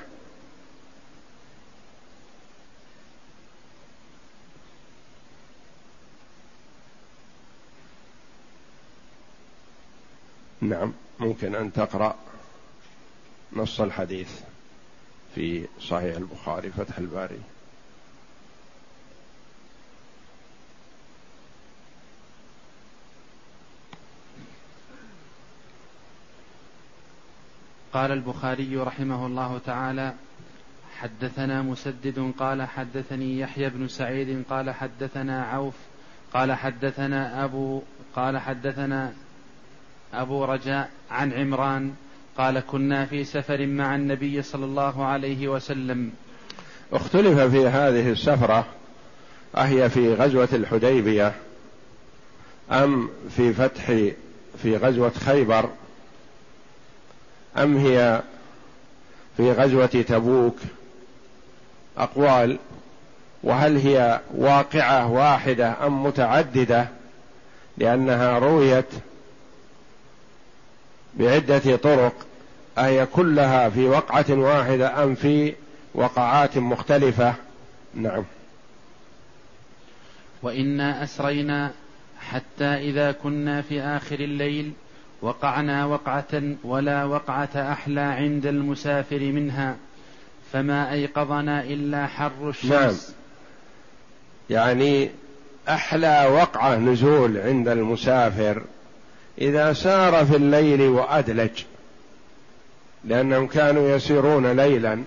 نعم 10.68 10.92
ممكن 11.20 11.54
أن 11.54 11.72
تقرأ 11.72 12.16
نص 13.52 13.80
الحديث 13.80 14.40
في 15.34 15.66
صحيح 15.80 16.16
البخاري 16.16 16.70
فتح 16.70 16.98
الباري. 16.98 17.40
قال 27.92 28.12
البخاري 28.12 28.76
رحمه 28.76 29.26
الله 29.26 29.60
تعالى 29.66 30.14
حدثنا 30.96 31.62
مسدد 31.62 32.32
قال 32.38 32.62
حدثني 32.62 33.38
يحيى 33.38 33.70
بن 33.70 33.88
سعيد 33.88 34.44
قال 34.50 34.70
حدثنا 34.70 35.44
عوف 35.44 35.74
قال 36.32 36.52
حدثنا 36.52 37.44
أبو 37.44 37.82
قال 38.16 38.38
حدثنا 38.38 39.14
أبو 40.14 40.44
رجاء 40.44 40.90
عن 41.10 41.32
عمران 41.32 41.94
قال 42.38 42.60
كنا 42.60 43.06
في 43.06 43.24
سفر 43.24 43.66
مع 43.66 43.94
النبي 43.94 44.42
صلى 44.42 44.64
الله 44.64 45.04
عليه 45.04 45.48
وسلم. 45.48 46.10
اختلف 46.92 47.40
في 47.40 47.66
هذه 47.66 48.10
السفرة 48.10 48.66
أهي 49.56 49.90
في 49.90 50.14
غزوة 50.14 50.48
الحديبية 50.52 51.32
أم 52.70 53.10
في 53.36 53.52
فتح 53.52 53.86
في 54.62 54.76
غزوة 54.76 55.10
خيبر 55.10 55.70
أم 57.56 57.76
هي 57.76 58.22
في 59.36 59.52
غزوة 59.52 59.86
تبوك؟ 59.86 60.56
أقوال. 61.98 62.58
وهل 63.42 63.76
هي 63.76 64.20
واقعة 64.34 65.10
واحدة 65.10 65.86
أم 65.86 66.04
متعددة؟ 66.04 66.88
لأنها 67.78 68.38
رويت 68.38 68.86
بعدة 71.14 71.76
طرق 71.76 72.14
أهي 72.78 73.06
كلها 73.06 73.68
في 73.68 73.88
وقعة 73.88 74.26
واحدة 74.30 75.04
أم 75.04 75.14
في 75.14 75.54
وقعات 75.94 76.58
مختلفة. 76.58 77.34
نعم. 77.94 78.24
وإنا 80.42 81.02
أسرينا 81.04 81.70
حتى 82.20 82.64
إذا 82.64 83.12
كنا 83.12 83.62
في 83.62 83.80
آخر 83.80 84.20
الليل 84.20 84.72
وقعنا 85.22 85.84
وقعة 85.84 86.42
ولا 86.64 87.04
وقعة 87.04 87.72
أحلى 87.72 88.00
عند 88.00 88.46
المسافر 88.46 89.18
منها 89.18 89.76
فما 90.52 90.92
أيقظنا 90.92 91.64
إلا 91.64 92.06
حر 92.06 92.48
الشمس. 92.48 92.70
نعم. 92.70 92.94
يعني 94.50 95.10
أحلى 95.68 96.28
وقعة 96.32 96.76
نزول 96.76 97.38
عند 97.38 97.68
المسافر 97.68 98.62
إذا 99.40 99.72
سار 99.72 100.26
في 100.26 100.36
الليل 100.36 100.82
وأدلج 100.82 101.50
لأنهم 103.04 103.46
كانوا 103.46 103.96
يسيرون 103.96 104.46
ليلا 104.46 105.02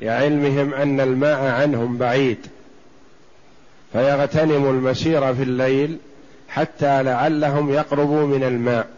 لعلمهم 0.00 0.74
أن 0.74 1.00
الماء 1.00 1.44
عنهم 1.44 1.98
بعيد. 1.98 2.38
فيغتنموا 3.92 4.72
المسير 4.72 5.34
في 5.34 5.42
الليل 5.42 5.98
حتى 6.48 7.02
لعلهم 7.02 7.70
يقربوا 7.70 8.26
من 8.26 8.44
الماء. 8.44 8.88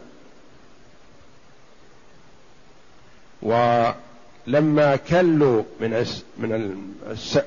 ولما 3.41 4.95
كلوا 4.95 5.63
من 5.81 6.05
من 6.37 6.77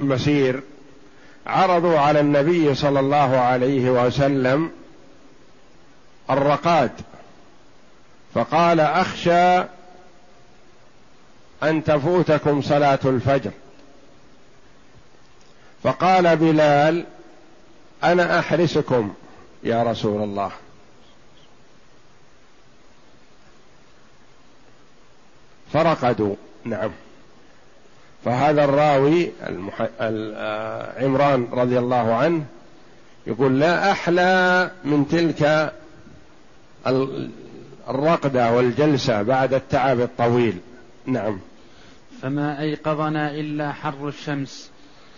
المسير 0.00 0.60
عرضوا 1.46 1.98
على 1.98 2.20
النبي 2.20 2.74
صلى 2.74 3.00
الله 3.00 3.36
عليه 3.36 3.90
وسلم 3.90 4.70
الرقاد. 6.30 6.90
فقال 8.34 8.80
أخشى 8.80 9.58
أن 11.62 11.84
تفوتكم 11.84 12.62
صلاة 12.62 12.98
الفجر. 13.04 13.50
فقال 15.82 16.36
بلال 16.36 17.04
أنا 18.04 18.38
أحرسكم 18.38 19.14
يا 19.62 19.82
رسول 19.82 20.22
الله. 20.22 20.50
فرقدوا 25.72 26.34
نعم. 26.64 26.90
فهذا 28.24 28.64
الراوي 28.64 29.30
المح... 29.46 29.88
آه، 30.00 31.04
عمران 31.04 31.48
رضي 31.52 31.78
الله 31.78 32.14
عنه 32.14 32.44
يقول 33.26 33.60
لا 33.60 33.92
أحلى 33.92 34.70
من 34.84 35.08
تلك 35.08 35.72
الرقدة 37.88 38.52
والجلسة 38.52 39.22
بعد 39.22 39.54
التعب 39.54 40.00
الطويل. 40.00 40.56
نعم. 41.06 41.38
فما 42.22 42.60
أيقظنا 42.60 43.30
إلا 43.30 43.72
حر 43.72 44.08
الشمس. 44.08 44.70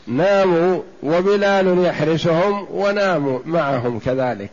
ناموا 0.06 0.82
وبلال 1.02 1.84
يحرسهم 1.84 2.66
وناموا 2.70 3.38
معهم 3.46 3.98
كذلك. 3.98 4.50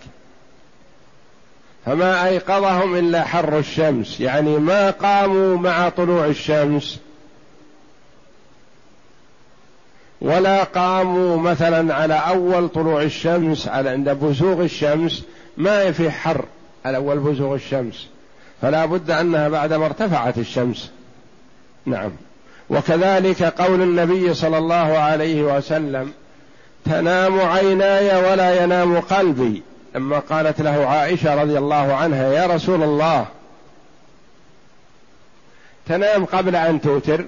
فما 1.86 2.26
أيقظهم 2.28 2.96
إلا 2.96 3.24
حر 3.24 3.58
الشمس. 3.58 4.20
يعني 4.20 4.58
ما 4.58 4.90
قاموا 4.90 5.58
مع 5.58 5.90
طلوع 5.90 6.26
الشمس. 6.26 7.00
ولا 10.22 10.64
قاموا 10.64 11.38
مثلا 11.38 11.94
على 11.96 12.14
أول 12.14 12.70
طلوع 12.70 13.02
الشمس 13.02 13.68
على 13.68 13.90
عند 13.90 14.10
بزوغ 14.10 14.64
الشمس 14.64 15.24
ما 15.58 15.92
في 15.92 16.12
حر. 16.12 16.46
على 16.88 16.98
اول 16.98 17.20
بزوغ 17.20 17.56
الشمس 17.56 18.08
فلا 18.62 18.86
بد 18.86 19.12
أنها 19.12 19.50
بعدما 19.50 19.86
ارتفعت 19.86 20.38
الشمس. 20.38 20.92
نعم. 21.86 22.12
وكذلك 22.70 23.44
قول 23.44 23.82
النبي 23.82 24.34
صلى 24.34 24.58
الله 24.58 24.98
عليه 24.98 25.44
وسلم 25.44 26.14
تنام 26.86 27.40
عيناي 27.40 28.32
ولا 28.32 28.64
ينام 28.64 29.00
قلبي. 29.00 29.64
لما 29.96 30.20
قالت 30.20 30.62
له 30.62 30.88
عائشة 30.88 31.42
رضي 31.42 31.58
الله 31.58 31.94
عنها 31.96 32.34
يا 32.34 32.46
رسول 32.46 32.84
الله 32.84 33.26
تنام 35.88 36.26
قبل 36.26 36.56
أن 36.56 36.82
توتر؟ 36.82 37.26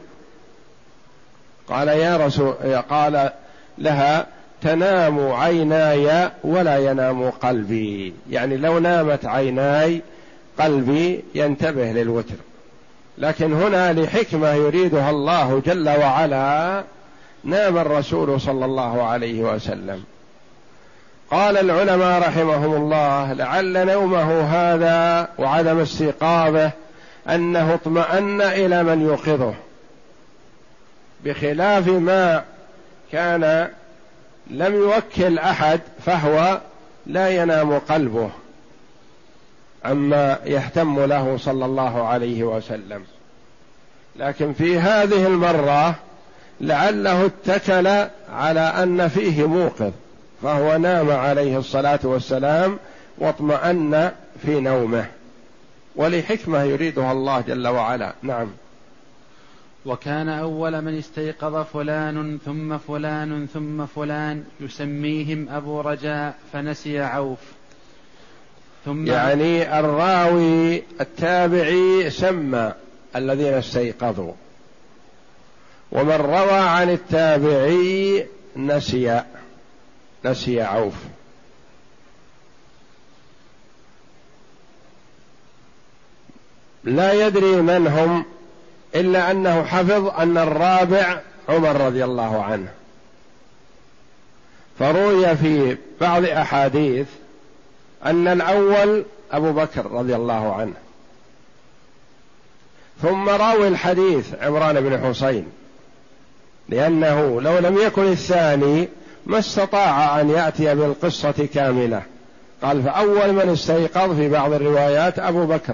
قال 1.70 1.88
يا 1.88 2.18
رسول 2.18 2.54
قال 2.90 3.32
لها 3.78 4.28
تنام 4.62 5.32
عيناي 5.32 6.30
ولا 6.44 6.78
ينام 6.78 7.30
قلبي. 7.30 8.14
يعني 8.30 8.58
لو 8.58 8.80
نامت 8.80 9.26
عيناي 9.26 10.02
قلبي 10.60 11.24
ينتبه 11.36 11.92
للوتر. 11.92 12.36
لكن 13.18 13.54
هنا 13.54 13.94
لحكمة 13.94 14.50
يريدها 14.50 15.10
الله 15.10 15.62
جل 15.66 15.90
وعلا 15.90 16.84
نام 17.44 17.78
الرسول 17.78 18.42
صلى 18.42 18.66
الله 18.66 19.04
عليه 19.04 19.42
وسلم. 19.42 20.04
قال 21.32 21.58
العلماء 21.58 22.20
رحمهم 22.20 22.74
الله 22.76 23.34
لعل 23.34 23.88
نومه 23.88 24.42
هذا 24.42 25.30
وعدم 25.38 25.80
استيقاظه 25.80 26.72
أنه 27.30 27.74
اطمأن 27.74 28.42
إلى 28.42 28.84
من 28.84 29.02
يوقظه. 29.02 29.54
بخلاف 31.26 31.88
ما 31.88 32.44
كان 33.12 33.68
لم 34.50 34.76
يوكل 34.76 35.40
أحد 35.40 35.80
فهو 36.06 36.62
لا 37.06 37.30
ينام 37.30 37.80
قلبه 37.80 38.30
عما 39.86 40.40
يهتم 40.46 41.06
له 41.06 41.38
صلى 41.38 41.66
الله 41.66 42.08
عليه 42.08 42.44
وسلم. 42.44 43.04
لكن 44.16 44.54
في 44.54 44.80
هذه 44.80 45.28
المرة 45.28 45.96
لعله 46.62 47.26
اتكل 47.26 47.88
على 48.34 48.60
أن 48.60 49.08
فيه 49.08 49.48
موقظ 49.48 49.92
فهو 50.44 50.78
نام 50.78 51.12
عليه 51.12 51.58
الصلاة 51.58 52.00
والسلام 52.04 52.80
واطمأن 53.18 54.12
في 54.46 54.60
نومه. 54.60 55.06
ولحكمة 55.96 56.64
يريدها 56.64 57.12
الله 57.12 57.42
جل 57.42 57.68
وعلا. 57.68 58.14
نعم. 58.22 58.48
وكان 59.86 60.30
أول 60.30 60.82
من 60.82 60.98
استيقظ 60.98 61.66
فلان 61.74 62.40
ثم 62.46 62.78
فلان 62.78 63.48
ثم 63.54 63.86
فلان 63.86 64.44
يسميهم 64.60 65.50
أبو 65.50 65.82
رجاء 65.82 66.38
فنسي 66.54 67.00
عوف. 67.00 67.40
ثم 68.86 69.08
يعني 69.08 69.80
الراوي 69.80 70.84
التابعي 71.02 72.10
سمى 72.10 72.74
الذين 73.16 73.54
استيقظوا. 73.54 74.34
ومن 75.92 76.16
روى 76.16 76.60
عن 76.60 76.90
التابعي 76.90 78.28
نسي 78.56 79.24
نسي 80.26 80.62
عوف. 80.62 80.94
لا 86.84 87.14
يدري 87.28 87.62
من 87.62 87.88
هم 87.88 88.26
إلا 88.96 89.32
أنه 89.32 89.64
حفظ 89.64 90.08
أن 90.08 90.38
الرابع 90.38 91.20
عمر 91.50 91.82
رضي 91.86 92.04
الله 92.04 92.44
عنه. 92.44 92.72
فروي 94.80 95.36
في 95.36 95.78
بعض 96.02 96.24
أحاديث 96.26 97.08
أن 98.06 98.28
الأول 98.28 99.06
أبو 99.32 99.52
بكر 99.52 99.92
رضي 99.92 100.16
الله 100.16 100.56
عنه. 100.56 100.74
ثم 103.02 103.30
راوي 103.30 103.68
الحديث 103.68 104.28
عمران 104.42 104.82
بن 104.82 105.10
حسين 105.10 105.46
لأنه 106.70 107.42
لو 107.42 107.58
لم 107.60 107.78
يكن 107.78 108.12
الثاني 108.12 108.88
ما 109.26 109.40
استطاع 109.40 110.22
أن 110.22 110.30
يأتي 110.30 110.76
بالقصة 110.76 111.48
كاملة. 111.54 112.02
قال 112.64 112.84
فأول 112.84 113.34
من 113.34 113.50
استيقظ 113.50 114.16
في 114.16 114.30
بعض 114.30 114.54
الروايات 114.54 115.20
أبو 115.20 115.46
بكر. 115.46 115.74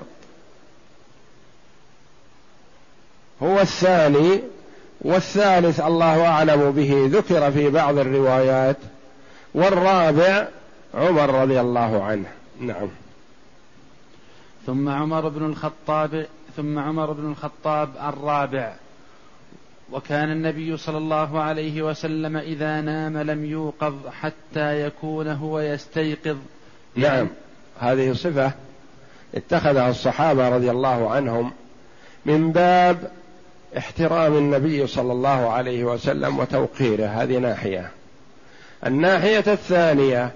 هو 3.44 3.62
الثاني 3.62 4.42
والثالث 5.02 5.80
الله 5.80 6.28
أعلم 6.28 6.72
به 6.72 7.10
ذكر 7.12 7.52
في 7.52 7.70
بعض 7.70 7.98
الروايات 7.98 8.78
والرابع 9.54 10.48
عمر 10.94 11.42
رضي 11.42 11.62
الله 11.62 12.04
عنه. 12.04 12.26
نعم. 12.60 12.88
ثم 14.66 14.90
عمر 14.90 15.30
بن 15.30 15.46
الخطاب 15.46 16.26
ثم 16.58 16.80
عمر 16.80 17.12
بن 17.12 17.32
الخطاب 17.32 17.90
الرابع. 18.04 18.74
وكان 19.92 20.32
النبي 20.32 20.78
صلى 20.78 20.98
الله 20.98 21.42
عليه 21.42 21.82
وسلم 21.82 22.38
إذا 22.38 22.82
نام 22.82 23.18
لم 23.18 23.46
يوقظ 23.46 23.94
حتى 24.22 24.82
يكون 24.82 25.28
هو 25.28 25.60
يستيقظ. 25.60 26.38
نعم. 26.96 27.28
هذه 27.80 28.14
صفة 28.14 28.52
اتخذها 29.36 29.90
الصحابة 29.90 30.50
رضي 30.50 30.72
الله 30.72 31.10
عنهم 31.10 31.52
من 32.26 32.52
باب 32.52 33.12
احترام 33.78 34.38
النبي 34.38 34.88
صلى 34.88 35.12
الله 35.12 35.52
عليه 35.52 35.84
وسلم 35.84 36.40
وتوقيره. 36.40 37.06
هذه 37.06 37.38
ناحية. 37.38 37.92
الناحية 38.86 39.44
الثانية 39.48 40.32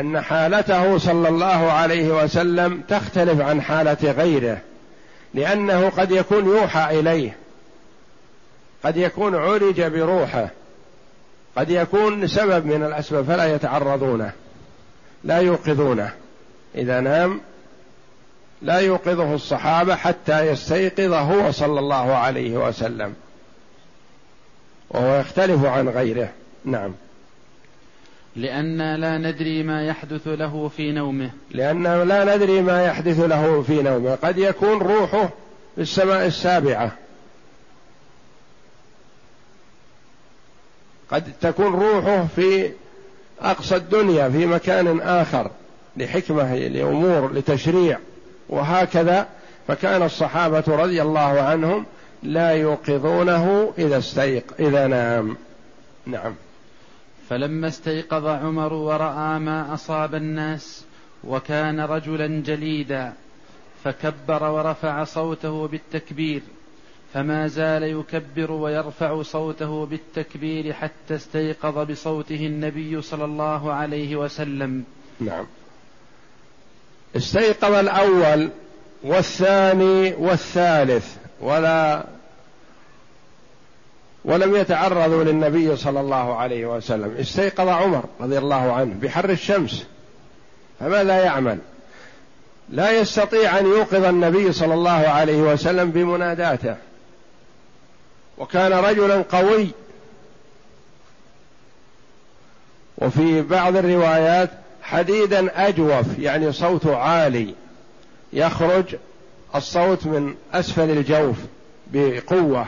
أن 0.00 0.20
حالته 0.20 0.98
صلى 0.98 1.28
الله 1.28 1.72
عليه 1.72 2.24
وسلم 2.24 2.82
تختلف 2.88 3.40
عن 3.40 3.62
حالة 3.62 4.12
غيره 4.12 4.58
لأنه 5.34 5.88
قد 5.88 6.10
يكون 6.10 6.46
يوحى 6.46 7.00
إليه 7.00 7.36
قد 8.84 8.96
يكون 8.96 9.34
عرج 9.34 9.82
بروحه 9.82 10.50
قد 11.56 11.70
يكون 11.70 12.26
سبب 12.26 12.66
من 12.66 12.84
الأسباب 12.84 13.24
فلا 13.24 13.54
يتعرضونه 13.54 14.32
لا 15.24 15.36
يوقظونه. 15.36 16.10
إذا 16.74 17.00
نام 17.00 17.40
لا 18.62 18.78
يوقظه 18.78 19.34
الصحابة 19.34 19.94
حتى 19.94 20.46
يستيقظ 20.46 21.12
هو 21.12 21.50
صلى 21.50 21.80
الله 21.80 22.14
عليه 22.14 22.68
وسلم. 22.68 23.14
وهو 24.90 25.20
يختلف 25.20 25.64
عن 25.64 25.88
غيره. 25.88 26.28
نعم. 26.64 26.94
لأن 28.36 28.94
لا 28.94 29.18
ندري 29.18 29.62
ما 29.62 29.86
يحدث 29.86 30.28
له 30.28 30.70
في 30.76 30.92
نومه. 30.92 31.30
لأن 31.50 32.08
لا 32.08 32.36
ندري 32.36 32.62
ما 32.62 32.84
يحدث 32.84 33.20
له 33.20 33.62
في 33.62 33.82
نومه. 33.82 34.14
قد 34.14 34.38
يكون 34.38 34.78
روحه 34.78 35.28
في 35.74 35.80
السماء 35.82 36.26
السابعة. 36.26 36.92
قد 41.10 41.32
تكون 41.40 41.74
روحه 41.74 42.26
في 42.36 42.70
أقصى 43.40 43.76
الدنيا 43.76 44.28
في 44.28 44.46
مكان 44.46 45.00
آخر 45.00 45.50
لحكمة 45.96 46.54
لأمور 46.56 47.32
لتشريع. 47.32 47.98
وهكذا 48.52 49.28
فكان 49.68 50.02
الصحابة 50.02 50.64
رضي 50.68 51.02
الله 51.02 51.40
عنهم 51.40 51.86
لا 52.22 52.50
يوقظونه 52.50 53.72
إذا 53.78 53.98
استيق 53.98 54.44
إذا 54.60 54.86
نام. 54.86 55.36
نعم. 56.06 56.34
فلما 57.28 57.68
استيقظ 57.68 58.26
عمر 58.26 58.72
ورأى 58.72 59.38
ما 59.38 59.74
أصاب 59.74 60.14
الناس 60.14 60.84
وكان 61.24 61.80
رجلا 61.80 62.26
جليدا 62.26 63.12
فكبر 63.84 64.50
ورفع 64.50 65.04
صوته 65.04 65.68
بالتكبير 65.68 66.42
فما 67.14 67.46
زال 67.46 67.82
يكبر 67.82 68.52
ويرفع 68.52 69.22
صوته 69.22 69.86
بالتكبير 69.86 70.72
حتى 70.72 71.14
استيقظ 71.14 71.90
بصوته 71.90 72.46
النبي 72.46 73.02
صلى 73.02 73.24
الله 73.24 73.72
عليه 73.72 74.16
وسلم. 74.16 74.84
نعم. 75.20 75.46
استيقظ 77.16 77.74
الأول 77.74 78.50
والثاني 79.02 80.14
والثالث 80.14 81.16
ولا 81.40 82.04
ولم 84.24 84.56
يتعرضوا 84.56 85.24
للنبي 85.24 85.76
صلى 85.76 86.00
الله 86.00 86.36
عليه 86.36 86.66
وسلم. 86.66 87.16
استيقظ 87.20 87.68
عمر 87.68 88.04
رضي 88.20 88.38
الله 88.38 88.72
عنه 88.72 88.94
بحر 89.02 89.30
الشمس 89.30 89.86
فماذا 90.80 91.24
يعمل؟ 91.24 91.58
لا 92.68 92.90
يستطيع 92.90 93.58
أن 93.58 93.66
يوقظ 93.66 94.04
النبي 94.04 94.52
صلى 94.52 94.74
الله 94.74 94.90
عليه 94.90 95.42
وسلم 95.42 95.90
بمناداته. 95.90 96.76
وكان 98.38 98.72
رجلا 98.72 99.24
قوي. 99.32 99.68
وفي 102.98 103.42
بعض 103.42 103.76
الروايات 103.76 104.50
حديدا 104.82 105.68
أجوف 105.68 106.18
يعني 106.18 106.52
صوته 106.52 106.96
عالي 106.96 107.54
يخرج 108.32 108.96
الصوت 109.54 110.06
من 110.06 110.34
أسفل 110.52 110.90
الجوف 110.90 111.36
بقوة. 111.86 112.66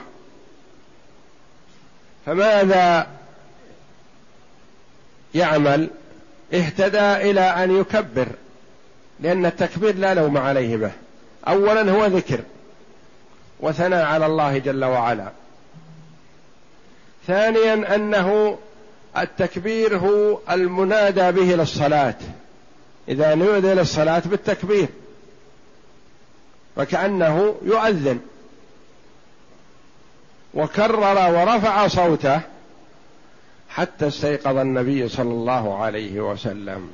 فماذا 2.27 3.07
يعمل؟ 5.35 5.91
اهتدى 6.55 7.31
إلى 7.31 7.41
أن 7.41 7.81
يكبر 7.81 8.27
لأن 9.21 9.47
التكبير 9.47 9.97
لا 9.97 10.15
لوم 10.15 10.39
عليه 10.39 10.77
به. 10.77 10.91
اولا 11.49 11.93
هو 11.93 12.07
ذكر 12.07 12.41
وثناء 13.61 14.05
على 14.05 14.27
الله 14.27 14.59
جل 14.59 14.85
وعلا. 14.85 15.29
ثانيا 17.27 17.95
أنه 17.95 18.59
التكبير 19.19 19.97
هو 19.99 20.39
المنادى 20.51 21.33
به 21.33 21.55
للصلاة. 21.55 22.15
إذا 23.09 23.35
نودي 23.35 23.75
للصلاة 23.75 24.23
بالتكبير. 24.27 24.89
فكانه 26.77 27.55
يؤذن. 27.63 28.21
وكرر 30.55 31.35
ورفع 31.35 31.89
صوته 31.89 32.41
حتى 33.69 34.09
استيقظ 34.09 34.57
النبي 34.57 35.09
صلى 35.09 35.31
الله 35.31 35.79
عليه 35.79 36.21
وسلم. 36.21 36.91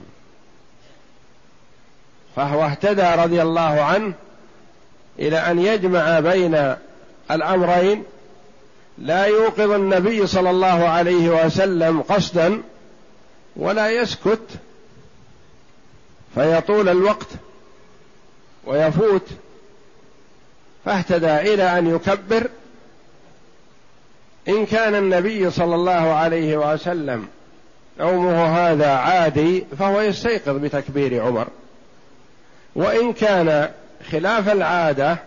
فهو 2.36 2.64
اهتدى 2.64 3.02
رضي 3.02 3.42
الله 3.42 3.82
عنه 3.82 4.14
إلى 5.18 5.38
أن 5.38 5.58
يجمع 5.58 6.20
بين 6.20 6.74
الأمرين 7.30 8.04
لا 9.00 9.24
يوقظ 9.24 9.70
النبي 9.70 10.26
صلى 10.26 10.50
الله 10.50 10.88
عليه 10.88 11.44
وسلم 11.44 12.02
قصدا 12.02 12.62
ولا 13.56 13.90
يسكت 13.90 14.48
فيطول 16.34 16.88
الوقت 16.88 17.26
ويفوت. 18.64 19.26
فاهتدى 20.84 21.54
إلى 21.54 21.78
أن 21.78 21.94
يكبر. 21.94 22.48
إن 24.48 24.66
كان 24.66 24.94
النبي 24.94 25.50
صلى 25.50 25.74
الله 25.74 26.12
عليه 26.12 26.56
وسلم 26.56 27.28
نومه 27.98 28.44
هذا 28.44 28.90
عادي 28.90 29.64
فهو 29.78 30.00
يستيقظ 30.00 30.56
بتكبير 30.56 31.22
عمر. 31.22 31.48
وإن 32.74 33.12
كان 33.12 33.70
خلاف 34.10 34.48
العادة 34.48 35.18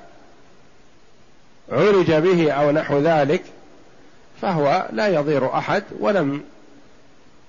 عرج 1.71 2.11
به 2.11 2.51
أو 2.51 2.71
نحو 2.71 2.99
ذلك 2.99 3.43
فهو 4.43 4.89
لا 4.91 5.07
يضير 5.07 5.57
أحد 5.57 5.83
ولم 5.99 6.43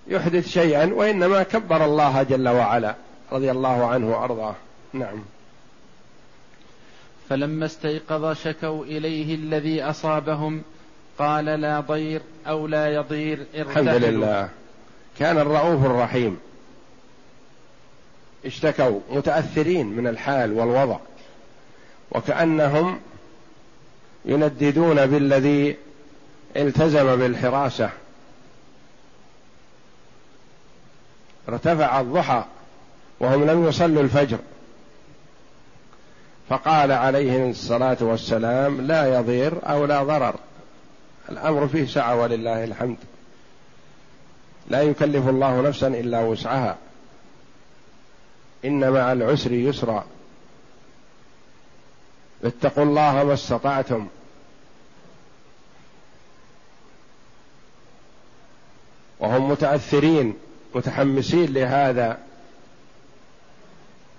يحدث 0.08 0.48
شيئا 0.48 0.94
وإنما 0.94 1.42
كبر 1.42 1.84
الله 1.84 2.22
جل 2.22 2.48
وعلا 2.48 2.94
رضي 3.32 3.50
الله 3.50 3.86
عنه 3.86 4.10
وأرضاه. 4.10 4.54
نعم. 4.92 5.24
فلما 7.28 7.66
استيقظ 7.66 8.32
شكوا 8.32 8.84
إليه 8.84 9.34
الذي 9.34 9.82
أصابهم 9.82 10.62
قال 11.18 11.44
لا 11.44 11.80
ضير 11.80 12.20
أو 12.46 12.66
لا 12.66 12.94
يضير 12.94 13.46
الحمد 13.54 13.88
لله. 13.88 14.48
كان 15.18 15.38
الرؤوف 15.38 15.84
الرحيم. 15.86 16.38
اشتكوا 18.44 19.00
متأثرين 19.10 19.86
من 19.86 20.06
الحال 20.06 20.52
والوضع 20.52 20.98
وكأنهم 22.10 23.00
ينددون 24.24 25.06
بالذي 25.06 25.76
التزم 26.56 27.16
بالحراسة. 27.16 27.90
ارتفع 31.48 32.00
الضحى 32.00 32.44
وهم 33.20 33.44
لم 33.44 33.68
يصلوا 33.68 34.02
الفجر. 34.02 34.38
فقال 36.48 36.92
عليه 36.92 37.50
الصلاة 37.50 37.96
والسلام 38.00 38.80
لا 38.80 39.18
يضير 39.18 39.70
أو 39.70 39.84
لا 39.84 40.02
ضرر. 40.02 40.34
الأمر 41.28 41.68
فيه 41.68 41.86
سعة 41.86 42.16
ولله 42.16 42.64
الحمد. 42.64 42.96
لا 44.68 44.82
يكلف 44.82 45.28
الله 45.28 45.60
نفسا 45.60 45.86
إلا 45.88 46.20
وسعها. 46.20 46.76
إن 48.64 48.90
مع 48.90 49.12
العسر 49.12 49.52
يسرا. 49.52 50.04
اتقوا 52.44 52.84
الله 52.84 53.24
ما 53.24 53.34
استطعتم. 53.34 54.08
وهم 59.24 59.50
متأثرين 59.50 60.34
متحمسين 60.74 61.52
لهذا. 61.54 62.18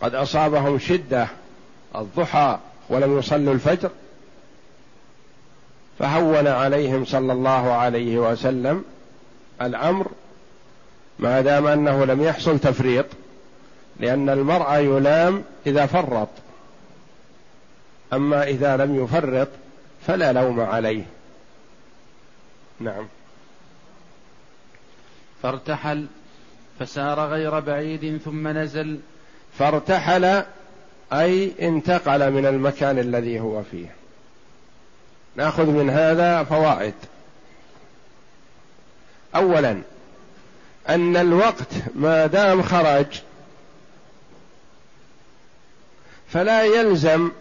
قد 0.01 0.15
أصابهم 0.15 0.79
شدة 0.79 1.27
الضحى 1.95 2.59
ولم 2.89 3.19
يصلوا 3.19 3.53
الفجر 3.53 3.89
فهون 5.99 6.47
عليهم 6.47 7.05
صلى 7.05 7.33
الله 7.33 7.73
عليه 7.73 8.17
وسلم 8.17 8.83
الأمر 9.61 10.11
ما 11.19 11.41
دام 11.41 11.67
أنه 11.67 12.05
لم 12.05 12.21
يحصل 12.21 12.59
تفريط 12.59 13.05
لأن 13.99 14.29
المرء 14.29 14.73
يلام 14.73 15.43
إذا 15.67 15.85
فرط. 15.85 16.29
أما 18.13 18.43
إذا 18.43 18.77
لم 18.77 19.03
يفرط 19.03 19.47
فلا 20.07 20.33
لوم 20.33 20.59
عليه. 20.59 21.03
نعم. 22.79 23.07
فارتحل 25.45 26.05
فسار 26.79 27.19
غير 27.19 27.59
بعيد 27.59 28.21
ثم 28.25 28.47
نزل. 28.47 28.99
فارتحل 29.59 30.43
أي 31.13 31.51
انتقل 31.61 32.31
من 32.31 32.45
المكان 32.45 32.99
الذي 32.99 33.39
هو 33.39 33.63
فيه. 33.63 33.95
نأخذ 35.35 35.65
من 35.65 35.89
هذا 35.89 36.43
فوائد. 36.43 36.93
اولا 39.35 39.81
أن 40.89 41.17
الوقت 41.17 41.73
ما 41.95 42.25
دام 42.25 42.61
خرج 42.61 43.21
فلا 46.29 46.63
يلزم 46.63 47.31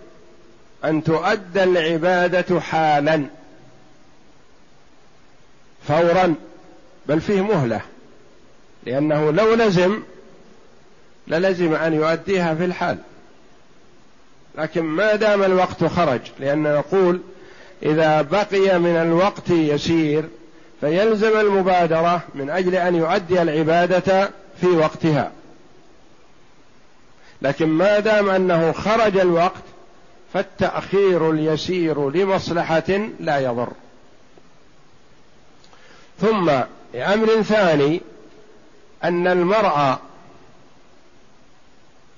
أن 0.84 1.04
تؤدى 1.04 1.64
العبادة 1.64 2.60
حالا 2.60 3.24
فورا 5.88 6.34
بل 7.06 7.20
فيه 7.20 7.40
مهلة. 7.40 7.93
لأنه 8.86 9.30
لو 9.30 9.54
لزم 9.54 10.02
للزم 11.28 11.74
أن 11.74 11.94
يؤديها 11.94 12.54
في 12.54 12.64
الحال. 12.64 12.98
لكن 14.58 14.82
ما 14.82 15.14
دام 15.14 15.42
الوقت 15.42 15.84
خرج 15.84 16.20
لأن 16.40 16.62
نقول 16.62 17.20
إذا 17.82 18.22
بقي 18.22 18.78
من 18.78 18.96
الوقت 18.96 19.50
يسير 19.50 20.24
فيلزم 20.80 21.40
المبادرة 21.40 22.22
من 22.34 22.50
أجل 22.50 22.74
أن 22.74 22.94
يؤدي 22.94 23.42
العبادة 23.42 24.30
في 24.60 24.66
وقتها. 24.66 25.32
لكن 27.42 27.66
ما 27.66 27.98
دام 27.98 28.30
أنه 28.30 28.72
خرج 28.72 29.16
الوقت 29.16 29.62
فالتأخير 30.34 31.30
اليسير 31.30 32.10
لمصلحة 32.10 33.08
لا 33.20 33.38
يضر. 33.38 33.72
ثم 36.20 36.50
أمر 36.94 37.42
ثاني 37.42 38.00
أن 39.04 39.26
المرء 39.26 39.98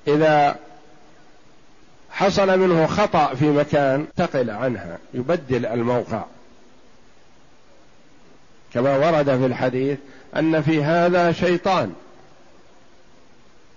إذا 0.09 0.57
حصل 2.11 2.59
منه 2.59 2.87
خطأ 2.87 3.35
في 3.35 3.44
مكان 3.44 4.07
تقل 4.16 4.51
عنها 4.51 4.99
يبدل 5.14 5.66
الموقع. 5.66 6.25
كما 8.75 8.96
ورد 8.96 9.38
في 9.38 9.46
الحديث 9.46 9.99
أن 10.37 10.62
في 10.62 10.85
هذا 10.85 11.33
شيطان 11.33 11.92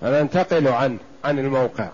فننتقل 0.01 0.67
عنه 0.67 0.97
عن 1.23 1.39
الموقع. 1.39 1.89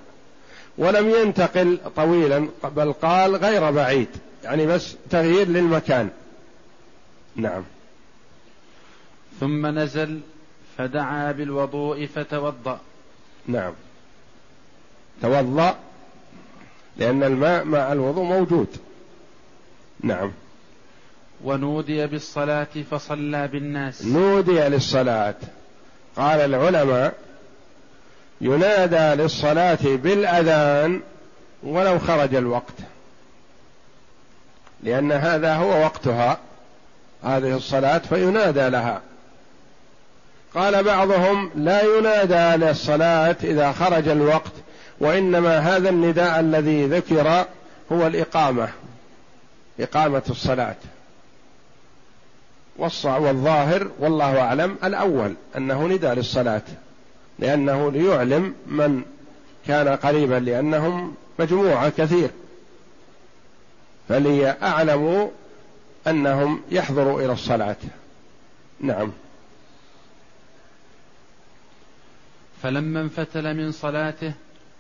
ولم 0.77 1.09
ينتقل 1.09 1.79
طويلا 1.95 2.49
بل 2.63 2.93
قال 2.93 3.35
غير 3.35 3.71
بعيد 3.71 4.07
يعني 4.43 4.65
بس 4.65 4.95
تغيير 5.09 5.47
للمكان. 5.47 6.09
نعم. 7.35 7.63
ثم 9.39 9.67
نزل 9.67 10.19
فدعا 10.77 11.31
بالوضوء 11.31 12.05
فتوضأ. 12.05 12.79
نعم. 13.47 13.73
توضأ 15.21 15.75
لأن 16.97 17.23
الماء 17.23 17.63
مع 17.63 17.91
الوضوء 17.91 18.23
موجود. 18.23 18.67
نعم. 19.99 20.31
ونودي 21.43 22.07
بالصلاة 22.07 22.67
فصلى 22.91 23.47
بالناس. 23.47 24.05
نودي 24.05 24.59
للصلاة. 24.59 25.35
قال 26.15 26.39
العلماء 26.39 27.13
ينادى 28.41 29.21
للصلاة 29.21 29.79
بالأذان 29.83 31.01
ولو 31.63 31.99
خرج 31.99 32.35
الوقت. 32.35 32.73
لأن 34.83 35.11
هذا 35.11 35.55
هو 35.55 35.69
وقتها 35.69 36.37
هذه 37.23 37.57
الصلاة 37.57 37.97
فينادى 37.97 38.69
لها. 38.69 39.01
قال 40.55 40.83
بعضهم 40.83 41.49
لا 41.55 41.81
ينادى 41.81 42.65
للصلاة 42.65 43.35
إذا 43.43 43.71
خرج 43.71 44.07
الوقت 44.07 44.51
وإنما 44.99 45.57
هذا 45.59 45.89
النداء 45.89 46.39
الذي 46.39 46.85
ذكر 46.85 47.45
هو 47.91 48.07
الإقامة 48.07 48.69
إقامة 49.79 50.23
الصلاة. 50.29 50.75
والظاهر 52.77 53.87
والله 53.99 54.39
أعلم 54.41 54.77
الأول 54.83 55.33
أنه 55.57 55.87
نداء 55.87 56.13
للصلاة 56.13 56.61
لأنه 57.39 57.91
ليعلم 57.91 58.53
من 58.67 59.01
كان 59.67 59.87
قريبا 59.87 60.35
لأنهم 60.35 61.15
مجموعة 61.39 61.89
كثير. 61.89 62.29
فليعلموا 64.09 65.27
أنهم 66.07 66.61
يحضروا 66.71 67.21
إلى 67.21 67.33
الصلاة. 67.33 67.75
نعم. 68.79 69.11
فلما 72.65 73.01
انفتل 73.01 73.53
من 73.53 73.71
صلاته 73.71 74.33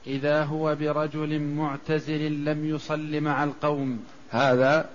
إذا 0.07 0.43
هو 0.43 0.75
برجل 0.75 1.39
معتزل 1.39 2.45
لم 2.45 2.69
يصل 2.69 3.21
مع 3.21 3.43
القوم. 3.43 3.99
هذا 4.31 4.89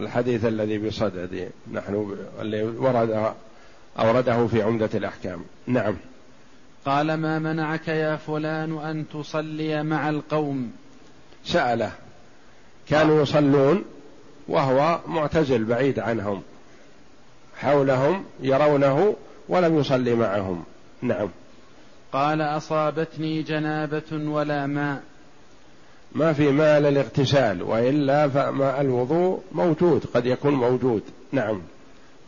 الحديث 0.00 0.44
الذي 0.44 0.78
بصدد 0.78 1.50
نحن 1.72 2.16
اللي 2.40 2.62
ورد 2.62 3.32
أورده 3.98 4.46
في 4.46 4.62
عمدة 4.62 4.88
الأحكام. 4.94 5.44
نعم. 5.66 5.96
قال 6.86 7.14
ما 7.14 7.38
منعك 7.38 7.88
يا 7.88 8.16
فلان 8.16 8.78
أن 8.78 9.04
تصلي 9.08 9.82
مع 9.82 10.08
القوم؟ 10.08 10.72
سأله. 11.44 11.92
كانوا 12.88 13.22
يصلون 13.22 13.84
وهو 14.48 15.00
معتزل 15.06 15.64
بعيد 15.64 15.98
عنهم. 15.98 16.42
حولهم 17.56 18.24
يرونه 18.40 19.16
ولم 19.48 19.78
يصلي 19.78 20.14
معهم. 20.14 20.64
نعم. 21.02 21.28
قال 22.12 22.40
أصابتني 22.40 23.42
جنابة 23.42 24.12
ولا 24.12 24.66
ماء. 24.66 25.02
ما 26.14 26.32
في 26.32 26.50
ماء 26.50 26.80
للاغتسال 26.80 27.62
وإلا 27.62 28.28
فماء 28.28 28.80
الوضوء 28.80 29.40
موجود 29.52 30.04
قد 30.14 30.26
يكون 30.26 30.54
موجود 30.54 31.02
نعم. 31.32 31.62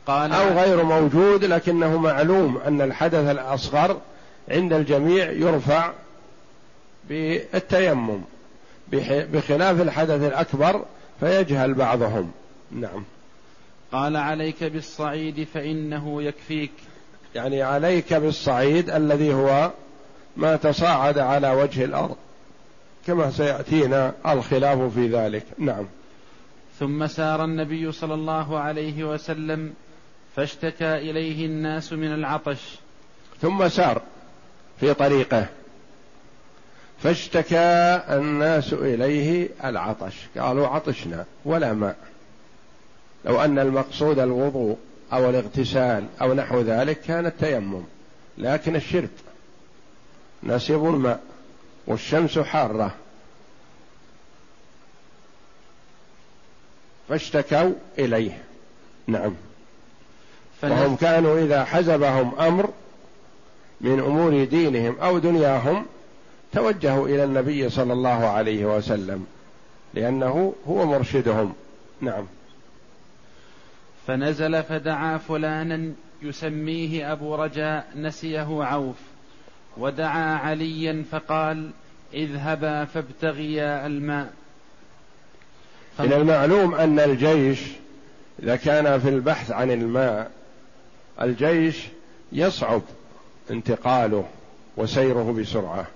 قال 0.06 0.32
أو 0.32 0.48
غير 0.48 0.82
موجود 0.84 1.44
لكنه 1.44 1.98
معلوم 1.98 2.58
أن 2.58 2.80
الحدث 2.80 3.30
الأصغر 3.30 4.00
عند 4.48 4.72
الجميع 4.72 5.30
يرفع 5.30 5.92
بالتيمم 7.08 8.20
بخلاف 9.32 9.80
الحدث 9.80 10.22
الأكبر 10.22 10.84
فيجهل 11.20 11.74
بعضهم 11.74 12.30
نعم. 12.70 13.04
قال 13.92 14.16
عليك 14.16 14.64
بالصعيد 14.64 15.46
فإنه 15.54 16.22
يكفيك. 16.22 16.72
يعني 17.34 17.62
عليك 17.62 18.14
بالصعيد 18.14 18.90
الذي 18.90 19.34
هو 19.34 19.70
ما 20.36 20.56
تصاعد 20.56 21.18
على 21.18 21.50
وجه 21.50 21.84
الأرض 21.84 22.16
كما 23.06 23.30
سيأتينا 23.30 24.14
الخلاف 24.26 24.94
في 24.94 25.08
ذلك. 25.08 25.44
نعم. 25.58 25.86
ثم 26.78 27.06
سار 27.06 27.44
النبي 27.44 27.92
صلى 27.92 28.14
الله 28.14 28.58
عليه 28.58 29.04
وسلم 29.04 29.72
فاشتكى 30.36 30.94
إليه 30.94 31.46
الناس 31.46 31.92
من 31.92 32.14
العطش. 32.14 32.78
ثم 33.42 33.68
سار 33.68 34.02
في 34.80 34.94
طريقه 34.94 35.46
فاشتكى 36.98 38.00
الناس 38.10 38.72
إليه 38.72 39.48
العطش. 39.64 40.14
قالوا 40.38 40.66
عطشنا 40.66 41.24
ولا 41.44 41.72
ماء 41.72 41.96
لو 43.24 43.40
أن 43.40 43.58
المقصود 43.58 44.18
الوضوء. 44.18 44.76
أو 45.14 45.30
الاغتسال 45.30 46.06
أو 46.22 46.34
نحو 46.34 46.60
ذلك 46.60 47.00
كان 47.00 47.26
التيمم 47.26 47.82
لكن 48.38 48.76
الشرب 48.76 49.08
نسب 50.42 50.84
الماء 50.84 51.20
والشمس 51.86 52.38
حارة. 52.38 52.94
فاشتكوا 57.08 57.72
إليه. 57.98 58.42
نعم. 59.06 59.34
وهم 60.62 60.96
كانوا 60.96 61.38
إذا 61.40 61.64
حزبهم 61.64 62.34
أمر 62.38 62.70
من 63.80 64.00
أمور 64.00 64.44
دينهم 64.44 64.98
أو 64.98 65.18
دنياهم 65.18 65.86
توجهوا 66.52 67.08
إلى 67.08 67.24
النبي 67.24 67.70
صلى 67.70 67.92
الله 67.92 68.26
عليه 68.26 68.76
وسلم 68.76 69.26
لأنه 69.94 70.54
هو 70.68 70.86
مرشدهم. 70.86 71.54
نعم. 72.00 72.26
فنزل 74.06 74.62
فدعا 74.62 75.18
فلانا 75.18 75.92
يسميه 76.22 77.12
أبو 77.12 77.34
رجاء 77.34 77.86
نسيه 77.96 78.64
عوف 78.64 78.96
ودعا 79.76 80.36
عليا 80.36 81.04
فقال 81.10 81.70
اذهبا 82.14 82.84
فابتغيا 82.84 83.86
الماء. 83.86 84.32
من 85.98 86.12
المعلوم 86.12 86.74
أن 86.74 87.00
الجيش 87.00 87.60
إذا 88.42 88.56
كان 88.56 89.00
في 89.00 89.08
البحث 89.08 89.50
عن 89.50 89.70
الماء 89.70 90.30
الجيش 91.22 91.76
يصعب 92.32 92.82
انتقاله 93.50 94.26
وسيره 94.76 95.32
بسرعة 95.40 95.86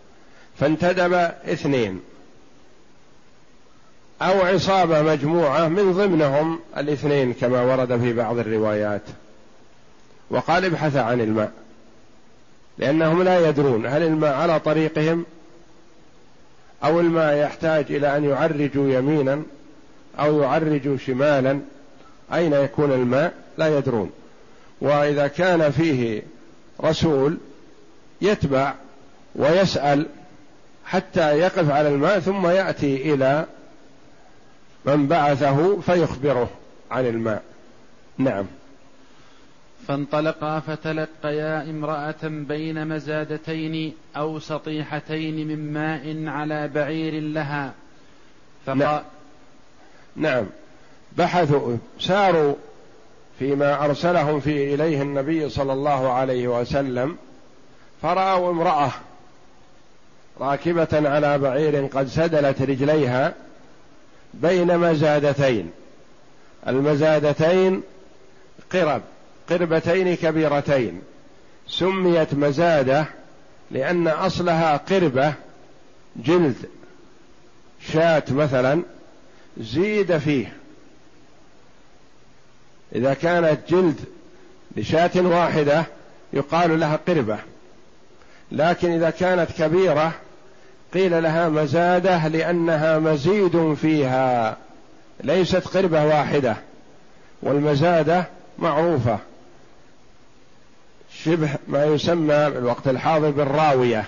فانتدب 0.56 1.12
اثنين 1.44 2.00
أو 4.22 4.40
عصابة 4.40 5.02
مجموعة 5.02 5.68
من 5.68 5.92
ضمنهم 5.92 6.60
الاثنين 6.76 7.32
كما 7.32 7.62
ورد 7.62 8.00
في 8.00 8.12
بعض 8.12 8.38
الروايات. 8.38 9.02
وقال 10.30 10.64
ابحث 10.64 10.96
عن 10.96 11.20
الماء 11.20 11.52
لأنهم 12.78 13.22
لا 13.22 13.48
يدرون 13.48 13.86
هل 13.86 14.02
الماء 14.02 14.34
على 14.34 14.60
طريقهم 14.60 15.24
أو 16.84 17.00
الماء 17.00 17.34
يحتاج 17.36 17.84
إلى 17.90 18.16
أن 18.16 18.24
يعرجوا 18.24 18.90
يمينا 18.90 19.42
أو 20.18 20.42
يعرجوا 20.42 20.96
شمالا. 20.96 21.60
أين 22.34 22.52
يكون 22.52 22.92
الماء؟ 22.92 23.34
لا 23.58 23.78
يدرون. 23.78 24.10
وإذا 24.80 25.26
كان 25.26 25.70
فيه 25.70 26.22
رسول 26.84 27.38
يتبع 28.20 28.74
ويسأل 29.34 30.06
حتى 30.84 31.38
يقف 31.38 31.70
على 31.70 31.88
الماء 31.88 32.20
ثم 32.20 32.46
يأتي 32.46 33.14
إلى 33.14 33.46
من 34.88 35.06
بعثه 35.06 35.80
فيخبره 35.80 36.48
عن 36.90 37.06
الماء. 37.06 37.42
نعم. 38.18 38.46
فانطلقا 39.88 40.60
فتلقيا 40.60 41.70
امرأة 41.70 42.22
بين 42.22 42.88
مزادتين 42.88 43.94
أو 44.16 44.38
سطيحتين 44.38 45.48
من 45.48 45.72
ماء 45.72 46.26
على 46.26 46.68
بعير 46.68 47.22
لها. 47.22 47.72
فقال 48.66 48.78
نعم. 48.78 49.02
نعم. 50.16 50.46
بحثوا 51.16 51.76
ساروا 52.00 52.54
فيما 53.38 53.84
أرسلهم 53.84 54.40
في 54.40 54.74
إليه 54.74 55.02
النبي 55.02 55.48
صلى 55.48 55.72
الله 55.72 56.12
عليه 56.12 56.48
وسلم 56.48 57.16
فرأوا 58.02 58.50
امرأة 58.50 58.90
راكبة 60.40 60.88
على 60.92 61.38
بعير 61.38 61.86
قد 61.86 62.06
سدلت 62.06 62.62
رجليها 62.62 63.34
بين 64.34 64.78
مزادتين. 64.78 65.70
المزادتين 66.68 67.82
قرب 68.72 69.02
قربتين 69.50 70.14
كبيرتين. 70.14 71.02
سميت 71.68 72.34
مزادة 72.34 73.06
لأن 73.70 74.08
أصلها 74.08 74.76
قربة 74.76 75.34
جلد 76.16 76.56
شاة 77.92 78.22
مثلا 78.30 78.82
زيد 79.60 80.18
فيه. 80.18 80.52
إذا 82.94 83.14
كانت 83.14 83.58
جلد 83.68 84.00
لشاة 84.76 85.10
واحدة 85.16 85.84
يقال 86.32 86.80
لها 86.80 86.98
قربة. 87.08 87.38
لكن 88.52 88.90
إذا 88.90 89.10
كانت 89.10 89.52
كبيرة 89.52 90.14
قيل 90.94 91.22
لها 91.22 91.48
مزادة 91.48 92.28
لأنها 92.28 92.98
مزيد 92.98 93.74
فيها 93.74 94.56
ليست 95.24 95.68
قربة 95.68 96.04
واحدة 96.04 96.56
والمزادة 97.42 98.24
معروفة. 98.58 99.18
شبه 101.24 101.50
ما 101.68 101.84
يسمى 101.84 102.50
بالوقت 102.50 102.88
الحاضر 102.88 103.30
بالراوية 103.30 104.04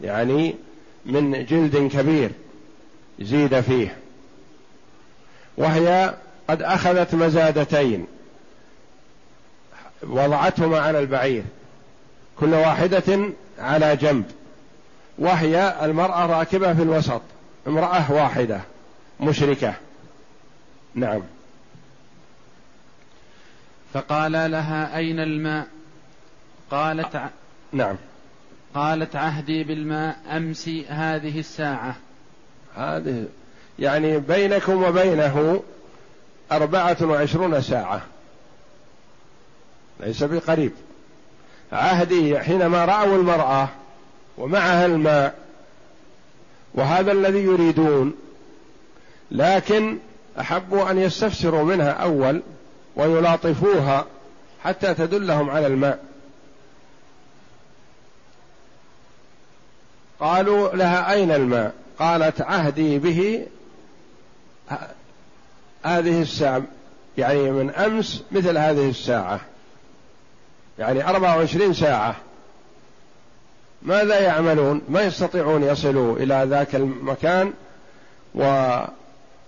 يعني 0.00 0.54
من 1.06 1.44
جلد 1.44 1.90
كبير 1.92 2.30
زيد 3.20 3.60
فيه. 3.60 3.96
وهي 5.56 6.14
قد 6.48 6.62
أخذت 6.62 7.14
مزادتين 7.14 8.06
وضعتهما 10.02 10.80
على 10.80 10.98
البعير 10.98 11.44
كل 12.40 12.54
واحدة 12.54 13.30
على 13.58 13.96
جنب. 13.96 14.24
وهي 15.18 15.76
المرأة 15.82 16.26
راكبة 16.26 16.74
في 16.74 16.82
الوسط 16.82 17.22
امرأة 17.66 18.12
واحدة 18.12 18.60
مشركة. 19.20 19.74
نعم. 20.94 21.22
فقال 23.94 24.32
لها 24.32 24.96
أين 24.96 25.20
الماء؟ 25.20 25.66
قالت 26.70 27.16
ع... 27.16 27.28
نعم. 27.72 27.96
قالت 28.74 29.16
عهدي 29.16 29.64
بالماء 29.64 30.16
أمس 30.36 30.68
هذه 30.88 31.38
الساعة. 31.38 31.96
هذه 32.76 33.26
يعني 33.78 34.18
بينكم 34.18 34.82
وبينه 34.82 35.62
أربعة 36.52 36.96
وعشرون 37.02 37.62
ساعة. 37.62 38.02
ليس 40.00 40.22
بقريب. 40.24 40.72
عهدي 41.72 42.38
حينما 42.40 42.84
رأوا 42.84 43.16
المرأة 43.16 43.68
ومعها 44.38 44.86
الماء. 44.86 45.38
وهذا 46.74 47.12
الذي 47.12 47.38
يريدون. 47.38 48.14
لكن 49.30 49.98
أحبوا 50.40 50.90
أن 50.90 50.98
يستفسروا 50.98 51.64
منها 51.64 51.90
أول 51.90 52.42
ويلاطفوها 52.96 54.06
حتى 54.64 54.94
تدلهم 54.94 55.50
على 55.50 55.66
الماء. 55.66 56.04
قالوا 60.20 60.74
لها 60.76 61.12
أين 61.12 61.30
الماء؟ 61.30 61.74
قالت 61.98 62.40
عهدي 62.40 62.98
به 62.98 63.46
هذه 65.82 66.22
الساعة 66.22 66.62
يعني 67.18 67.50
من 67.50 67.70
أمس 67.70 68.22
مثل 68.32 68.58
هذه 68.58 68.90
الساعة 68.90 69.40
يعني 70.78 71.08
أربعة 71.08 71.36
وعشرين 71.36 71.74
ساعة. 71.74 72.16
ماذا 73.86 74.20
يعملون؟ 74.20 74.82
ما 74.88 75.02
يستطيعون 75.02 75.62
يصلوا 75.62 76.16
إلى 76.16 76.46
ذاك 76.50 76.74
المكان 76.74 77.52
و 78.34 78.74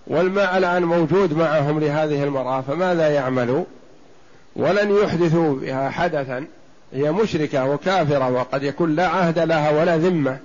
والماء 0.07 0.57
الآن 0.57 0.83
موجود 0.83 1.33
معهم 1.33 1.79
لهذه 1.79 2.23
المرأة 2.23 2.61
فماذا 2.61 3.09
يعملوا؟ 3.09 3.63
ولن 4.55 4.95
يحدثوا 5.03 5.55
بها 5.55 5.89
حدثا 5.89 6.45
هي 6.93 7.11
مشركة 7.11 7.65
وكافرة 7.65 8.31
وقد 8.31 8.63
يكون 8.63 8.95
لا 8.95 9.07
عهد 9.07 9.39
لها 9.39 9.69
ولا 9.81 9.97
ذمة 9.97 10.37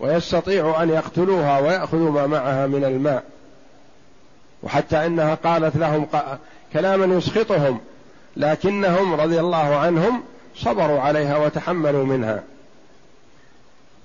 ويستطيع 0.00 0.82
أن 0.82 0.90
يقتلوها 0.90 1.58
ويأخذوا 1.58 2.10
ما 2.10 2.26
معها 2.26 2.66
من 2.66 2.84
الماء. 2.84 3.22
وحتى 4.62 5.06
إنها 5.06 5.34
قالت 5.34 5.76
لهم 5.76 6.06
كلاما 6.72 7.16
يسخطهم 7.16 7.80
لكنهم 8.36 9.14
رضي 9.14 9.40
الله 9.40 9.76
عنهم 9.76 10.22
صبروا 10.56 11.00
عليها 11.00 11.36
وتحملوا 11.36 12.04
منها. 12.04 12.42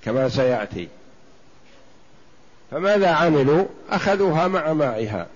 كما 0.06 0.28
سيأتي. 0.28 0.88
فماذا 2.70 3.10
عملوا؟ 3.10 3.66
أخذوها 3.90 4.48
مع 4.48 4.72
مائها. 4.72 5.26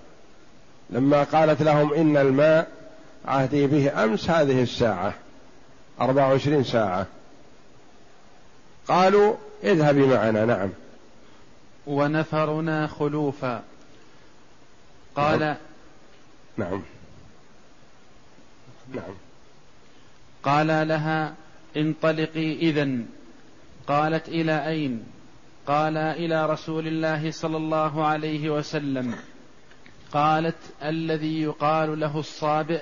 لما 0.91 1.23
قالت 1.23 1.63
لهم 1.63 1.95
إن 1.95 2.17
الماء 2.17 2.71
عهدي 3.25 3.67
به 3.67 4.05
أمس 4.05 4.31
هذه 4.31 4.63
الساعة 4.63 5.15
أربع 6.01 6.27
وعشرين 6.27 6.65
ساعة. 6.65 7.07
قالوا 8.89 9.37
اذهبي 9.65 10.07
معنا 10.07 10.45
نعم. 10.45 10.71
ونفرنا 11.87 12.87
خلوفا. 12.87 13.63
قال 15.17 15.41
نعم. 15.41 15.57
نعم, 16.57 16.83
نعم. 18.95 19.15
قال 20.43 20.89
لها 20.89 21.35
انطلقي 21.77 22.53
اذا 22.53 22.89
قالت 23.91 24.29
إلى 24.29 24.69
أين؟ 24.69 25.05
قال 25.67 25.97
إلى 25.97 26.47
رسول 26.47 26.87
الله 26.87 27.31
صلى 27.31 27.57
الله 27.57 28.07
عليه 28.07 28.51
وسلم. 28.51 29.15
قالت 30.13 30.57
الذي 30.83 31.43
يقال 31.43 32.01
له 32.01 32.19
الصابئ. 32.19 32.81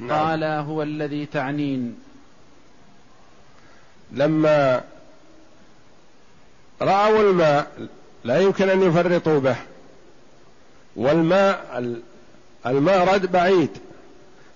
نعم. 0.00 0.10
قال 0.10 0.44
هو 0.44 0.82
الذي 0.82 1.26
تعنين. 1.26 1.98
لما 4.12 4.84
رأوا 6.82 7.30
الماء 7.30 7.88
لا 8.24 8.40
يمكن 8.40 8.68
أن 8.68 8.82
يفرطوا 8.82 9.40
به. 9.40 9.56
والماء 10.96 11.82
الماء 12.66 13.14
رد 13.14 13.32
بعيد. 13.32 13.70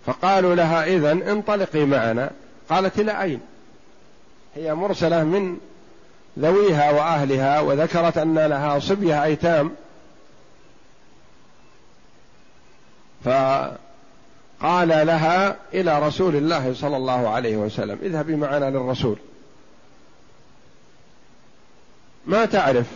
فقالوا 0.06 0.54
لها 0.54 0.84
إذا 0.84 1.12
انطلقي 1.12 1.84
معنا. 1.84 2.30
قالت 2.68 2.98
إلى 2.98 3.22
أين؟ 3.22 3.40
هي 4.54 4.74
مرسلة 4.74 5.24
من 5.24 5.69
ذويها 6.38 6.90
وأهلها 6.90 7.60
وذكرت 7.60 8.18
أن 8.18 8.38
لها 8.38 8.78
صبية 8.78 9.24
أيتام. 9.24 9.72
فقال 13.24 14.88
لها 14.88 15.56
إلى 15.74 16.06
رسول 16.06 16.36
الله 16.36 16.74
صلى 16.74 16.96
الله 16.96 17.28
عليه 17.28 17.56
وسلم 17.56 17.98
اذهبي 18.02 18.36
معنا 18.36 18.70
للرسول. 18.70 19.16
ما 22.26 22.44
تعرف 22.44 22.86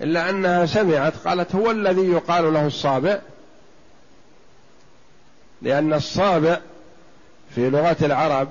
إلا 0.00 0.30
أنها 0.30 0.66
سمعت 0.66 1.16
قالت 1.16 1.54
هو 1.54 1.70
الذي 1.70 2.06
يقال 2.06 2.52
له 2.52 2.66
الصابع؟ 2.66 3.18
لأن 5.62 5.92
الصابع 5.92 6.60
في 7.54 7.70
لغة 7.70 7.96
العرب 8.02 8.48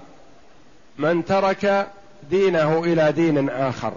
من 0.97 1.26
ترك 1.26 1.88
دينه 2.30 2.84
إلى 2.84 3.11
دين 3.11 3.49
آخر. 3.49 3.93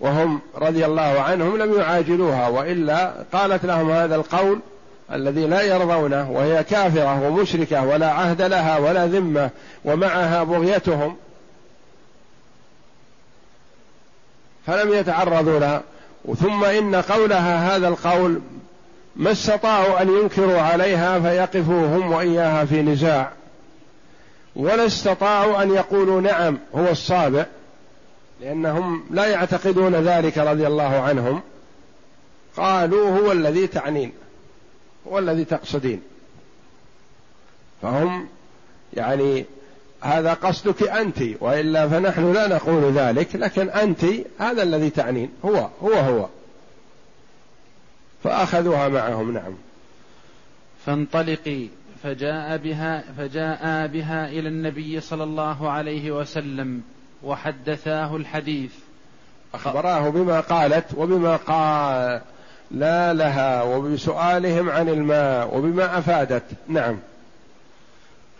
وهم 0.00 0.40
رضي 0.54 0.86
الله 0.86 1.20
عنهم 1.20 1.56
لم 1.56 1.78
يعاجلوها 1.80 2.48
وإلا 2.48 3.12
قالت 3.32 3.64
لهم 3.64 3.90
هذا 3.90 4.16
القول 4.16 4.60
الذي 5.12 5.46
لا 5.46 5.62
يرضونه 5.62 6.30
وهي 6.30 6.64
كافرة 6.64 7.28
ومشركة 7.28 7.84
ولا 7.84 8.10
عهد 8.10 8.42
لها 8.42 8.78
ولا 8.78 9.06
ذمة 9.06 9.50
ومعها 9.84 10.42
بغيتهم. 10.42 11.16
فلم 14.66 14.92
يتعرضوا 14.92 15.58
لها. 15.58 15.82
ثم 16.34 16.64
إن 16.64 16.94
قولها 16.94 17.76
هذا 17.76 17.88
القول 17.88 18.40
ما 19.16 19.32
استطاعوا 19.32 20.02
أن 20.02 20.08
ينكروا 20.08 20.60
عليها 20.60 21.20
فيقفوا 21.20 21.86
هم 21.86 22.12
وإياها 22.12 22.64
في 22.64 22.82
نزاع. 22.82 23.32
ولا 24.56 24.86
استطاعوا 24.86 25.62
أن 25.62 25.74
يقولوا 25.74 26.20
نعم 26.20 26.58
هو 26.74 26.88
الصابع 26.88 27.46
لأنهم 28.40 29.04
لا 29.10 29.26
يعتقدون 29.26 29.94
ذلك 29.94 30.38
رضي 30.38 30.66
الله 30.66 31.00
عنهم. 31.00 31.40
قالوا 32.56 33.18
هو 33.18 33.32
الذي 33.32 33.66
تعنين 33.66 34.12
هو 35.08 35.18
الذي 35.18 35.44
تقصدين. 35.44 36.02
فهم 37.82 38.28
يعني 38.94 39.44
هذا 40.00 40.34
قصدك 40.34 40.82
أنت 40.82 41.18
وإلا 41.40 41.88
فنحن 41.88 42.32
لا 42.32 42.48
نقول 42.48 42.92
ذلك 42.92 43.36
لكن 43.36 43.70
أنت 43.70 44.04
هذا 44.38 44.62
الذي 44.62 44.90
تعنين 44.90 45.30
هو 45.44 45.68
هو 45.82 45.92
هو. 45.92 46.28
فأخذوها 48.26 48.88
معهم 48.88 49.32
نعم. 49.32 49.54
فانطلقي 50.86 51.68
فجاء 52.02 52.56
بها 52.56 53.04
فجاء 53.18 53.86
بها 53.86 54.28
إلى 54.28 54.48
النبي 54.48 55.00
صلى 55.00 55.24
الله 55.24 55.70
عليه 55.70 56.10
وسلم 56.10 56.82
وحدثاه 57.22 58.16
الحديث. 58.16 58.72
أخبراه 59.54 60.08
بما 60.08 60.40
قالت 60.40 60.94
وبما 60.96 61.36
قال 61.36 62.20
لا 62.70 63.12
لها 63.12 63.62
وبسؤالهم 63.62 64.70
عن 64.70 64.88
الماء 64.88 65.56
وبما 65.56 65.98
أفادت. 65.98 66.44
نعم. 66.68 66.98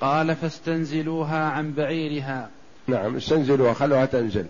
قال 0.00 0.36
فاستنزلوها 0.36 1.44
عن 1.44 1.72
بعيرها. 1.72 2.48
نعم 2.86 3.16
استنزلوها 3.16 3.74
خلوها 3.74 4.04
تنزل. 4.06 4.46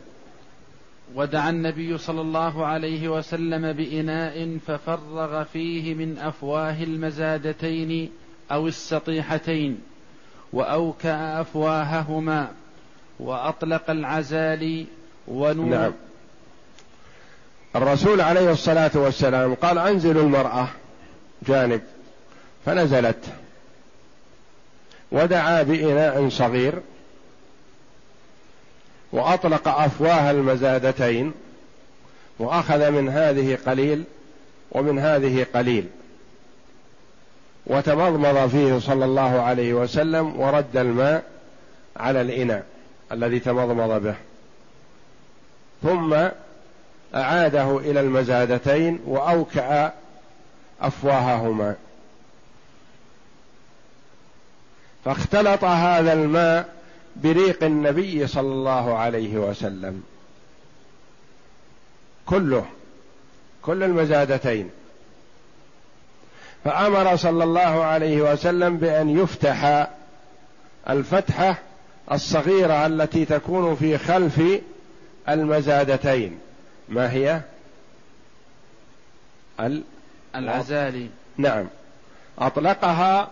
ودعا 1.15 1.51
النبي 1.51 1.99
صلى 1.99 2.21
الله 2.21 2.67
عليه 2.67 3.09
وسلم 3.09 3.73
بإناء 3.73 4.59
ففرغ 4.67 5.45
فيه 5.45 5.95
من 5.95 6.19
أفواه 6.19 6.83
المزادتين 6.83 8.11
أو 8.53 8.69
السطيحتين 8.69 9.81
وأوكأ 10.53 11.41
أفواههما 11.41 12.49
وأطلق 13.21 13.91
العزال 13.91 14.87
ونور 15.29 15.67
نعم. 15.67 15.93
الرسول 17.77 18.21
عليه 18.21 18.51
الصلاة 18.51 18.91
والسلام 18.95 19.55
قال 19.55 19.79
أنزلوا 19.79 20.23
المرأة. 20.23 20.69
جانب. 21.49 21.81
فنزلت. 22.67 23.25
ودعا 25.13 25.63
بإناء 25.63 26.29
صغير. 26.29 26.75
وأطلق 29.13 29.69
أفواه 29.69 30.31
المزادتين 30.31 31.33
وأخذ 32.39 32.91
من 32.91 33.09
هذه 33.09 33.59
قليل 33.67 34.05
ومن 34.73 34.99
هذه 34.99 35.47
قليل. 35.55 35.87
وتمضمض 37.67 38.49
فيه 38.49 38.79
صلى 38.79 39.05
الله 39.05 39.43
عليه 39.43 39.75
وسلم 39.75 40.41
ورد 40.41 40.77
الماء 40.77 41.25
على 41.97 42.21
الإناء 42.21 42.65
الذي 43.13 43.39
تمضمض 43.39 44.03
به. 44.03 44.15
ثم 45.83 46.15
أعاده 47.15 47.79
إلى 47.79 48.01
المزادتين 48.01 49.01
وأوكأ 49.07 49.93
أفواههما. 50.81 51.75
فاختلط 55.05 55.65
هذا 55.65 56.13
الماء 56.13 56.76
بريق 57.23 57.65
النبي 57.65 58.27
صلى 58.27 58.53
الله 58.53 58.99
عليه 58.99 59.37
وسلم. 59.37 60.03
كله 62.27 62.67
كل 63.63 63.83
المزادتين. 63.83 64.71
فأمر 66.65 67.17
صلى 67.17 67.45
الله 67.45 67.85
عليه 67.85 68.33
وسلم 68.33 68.77
بأن 68.77 69.19
يفتح 69.19 69.89
الفتحة 70.91 71.59
الصغيرة 72.13 72.87
التي 72.87 73.25
تكون 73.25 73.77
في 73.77 73.99
خلف 73.99 74.43
المزادتين. 75.29 76.39
ما 76.89 77.13
هي؟ 77.13 77.41
العزالي. 80.37 81.09
نعم. 81.37 81.67
أطلقها 82.39 83.31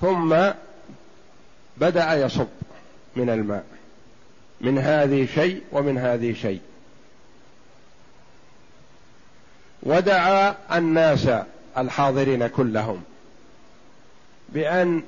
ثم 0.00 0.36
بدأ 1.76 2.14
يصب. 2.14 2.46
من 3.16 3.30
الماء. 3.30 3.64
من 4.60 4.78
هذه 4.78 5.26
شيء 5.34 5.62
ومن 5.72 5.98
هذه 5.98 6.34
شيء. 6.34 6.60
ودعا 9.82 10.56
الناس 10.78 11.28
الحاضرين 11.78 12.46
كلهم 12.46 13.02
بأن 14.48 15.02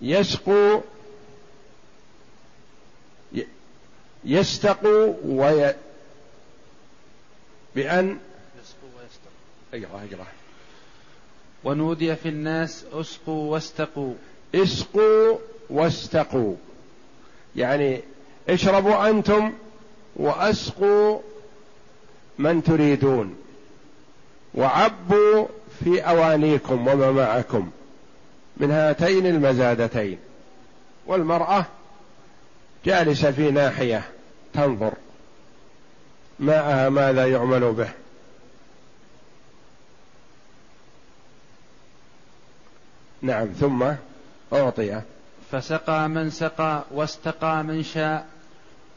يسقوا 0.00 0.80
يستقوا 4.24 5.14
وي 5.24 5.74
بأن 7.74 8.18
يسقوا 8.62 8.88
ويستقوا 8.98 9.74
اقرأ 9.74 10.08
اقرأ 10.12 10.26
ونودي 11.64 12.16
في 12.16 12.28
الناس 12.28 12.84
اسقوا 12.92 13.52
واستقوا. 13.52 14.14
اسقوا 14.54 15.38
واستقوا. 15.70 16.56
يعني 17.56 18.00
اشربوا 18.48 19.10
أنتم 19.10 19.52
وأسقوا 20.16 21.18
من 22.38 22.62
تريدون 22.62 23.36
وعبوا 24.54 25.46
في 25.84 26.00
أوانيكم 26.00 26.88
وما 26.88 27.10
معكم 27.10 27.70
من 28.56 28.70
هاتين 28.70 29.26
المزادتين 29.26 30.18
والمرأة 31.06 31.66
جالسة 32.84 33.30
في 33.30 33.50
ناحية 33.50 34.02
تنظر 34.54 34.92
ماءها 36.38 36.88
ماذا 36.88 37.26
يعمل 37.26 37.72
به 37.72 37.88
نعم 43.22 43.46
ثم 43.46 43.84
أعطي 44.52 45.00
فسقى 45.52 46.08
من 46.08 46.30
سقى 46.30 46.84
واستقى 46.90 47.64
من 47.64 47.82
شاء 47.82 48.26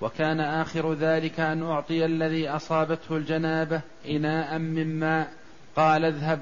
وكان 0.01 0.39
آخر 0.39 0.93
ذلك 0.93 1.39
أن 1.39 1.63
أعطي 1.63 2.05
الذي 2.05 2.49
أصابته 2.49 3.17
الجنابة 3.17 3.81
إناء 4.09 4.57
من 4.57 4.99
ماء. 4.99 5.31
قال 5.75 6.05
اذهب 6.05 6.41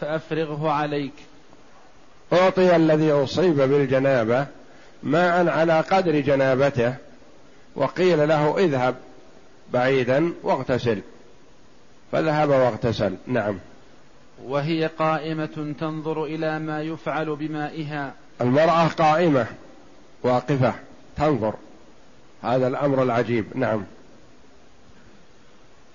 فأفرغه 0.00 0.70
عليك. 0.70 1.12
أعطي 2.32 2.76
الذي 2.76 3.12
أصيب 3.12 3.56
بالجنابة 3.56 4.46
ماء 5.02 5.48
على 5.48 5.80
قدر 5.80 6.20
جنابته 6.20 6.94
وقيل 7.74 8.28
له 8.28 8.58
اذهب 8.58 8.94
بعيدا 9.72 10.32
واغتسل. 10.42 11.02
فذهب 12.12 12.48
واغتسل. 12.48 13.16
نعم. 13.26 13.58
وهي 14.44 14.86
قائمة 14.86 15.74
تنظر 15.80 16.24
إلى 16.24 16.58
ما 16.58 16.82
يفعل 16.82 17.36
بمائها. 17.36 18.14
المرأة 18.40 18.86
قائمة 18.86 19.46
واقفة 20.22 20.74
تنظر. 21.16 21.54
هذا 22.42 22.66
الأمر 22.68 23.02
العجيب. 23.02 23.44
نعم. 23.54 23.84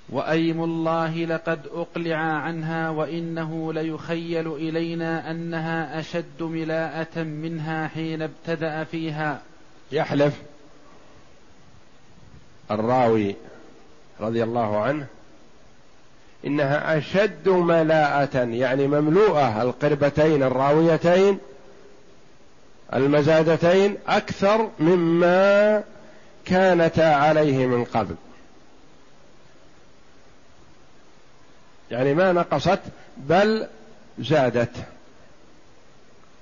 وأيم 0.10 0.64
الله 0.64 1.26
لقد 1.26 1.60
أقلع 1.74 2.18
عنها 2.18 2.89
وإنه 2.89 3.74
ليخيل 3.74 4.48
إلينا 4.48 5.32
أنها 5.32 6.00
أشد 6.00 6.42
ملاءة 6.44 7.24
منها 7.24 7.88
حين 7.88 8.22
ابتدأ 8.22 8.84
فيها. 8.84 9.42
يحلف 9.92 10.42
الراوي 12.72 13.36
رضي 14.20 14.44
الله 14.44 14.82
عنه 14.82 15.06
إنها 16.46 16.98
أشد 16.98 17.50
ملاءة 17.50 18.38
يعني 18.38 18.88
مملوءة 18.88 19.62
القربتين 19.62 20.44
الراويتين 20.44 21.38
المزادتين 22.94 23.98
أكثر 24.08 24.70
مما 24.80 25.84
كانتا 26.46 27.02
عليه 27.02 27.66
من 27.68 27.84
قبل. 27.84 28.16
يعني 31.92 32.14
ما 32.14 32.32
نقصت 32.32 32.80
بل 33.18 33.68
زادت. 34.20 34.76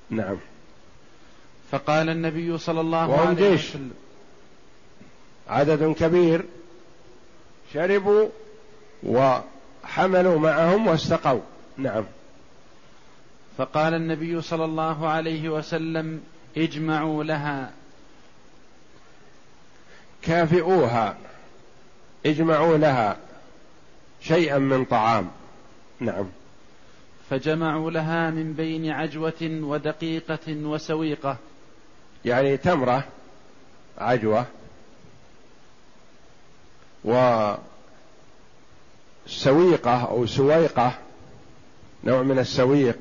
نعم. 0.09 0.37
فقال 1.71 2.09
النبي 2.09 2.57
صلى 2.57 2.81
الله 2.81 3.19
عليه 3.19 3.49
جيش. 3.49 3.69
وسلم 3.69 3.91
عدد 5.49 5.95
كبير. 5.99 6.45
شربوا 7.73 8.29
وحملوا 9.03 10.39
معهم 10.39 10.87
واستقوا. 10.87 11.41
نعم. 11.77 12.03
فقال 13.57 13.93
النبي 13.93 14.41
صلى 14.41 14.65
الله 14.65 15.07
عليه 15.07 15.49
وسلم 15.49 16.21
اجمعوا 16.57 17.23
لها. 17.23 17.71
كافئوها. 20.21 21.17
اجمعوا 22.25 22.77
لها 22.77 23.17
شيئا 24.21 24.57
من 24.57 24.85
طعام. 24.85 25.31
نعم. 25.99 26.25
فجمعوا 27.29 27.91
لها 27.91 28.29
من 28.29 28.53
بين 28.53 28.91
عجوة 28.91 29.59
ودقيقة 29.63 30.47
وسويقة. 30.47 31.37
يعني 32.25 32.57
تمرة 32.57 33.03
عجوة 33.97 34.45
وسويقة 39.25 40.05
أو 40.09 40.25
سويقة 40.25 40.97
نوع 42.03 42.21
من 42.21 42.39
السويق 42.39 42.97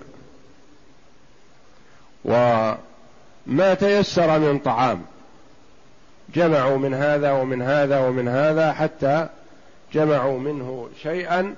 وما 3.49 3.74
تيسر 3.74 4.38
من 4.38 4.59
طعام. 4.59 5.03
جمعوا 6.34 6.78
من 6.78 6.94
هذا 6.94 7.32
ومن 7.32 7.62
هذا 7.62 8.01
ومن 8.01 8.28
هذا 8.28 8.72
حتى 8.72 9.28
جمعوا 9.92 10.38
منه 10.38 10.88
شيئا 11.03 11.55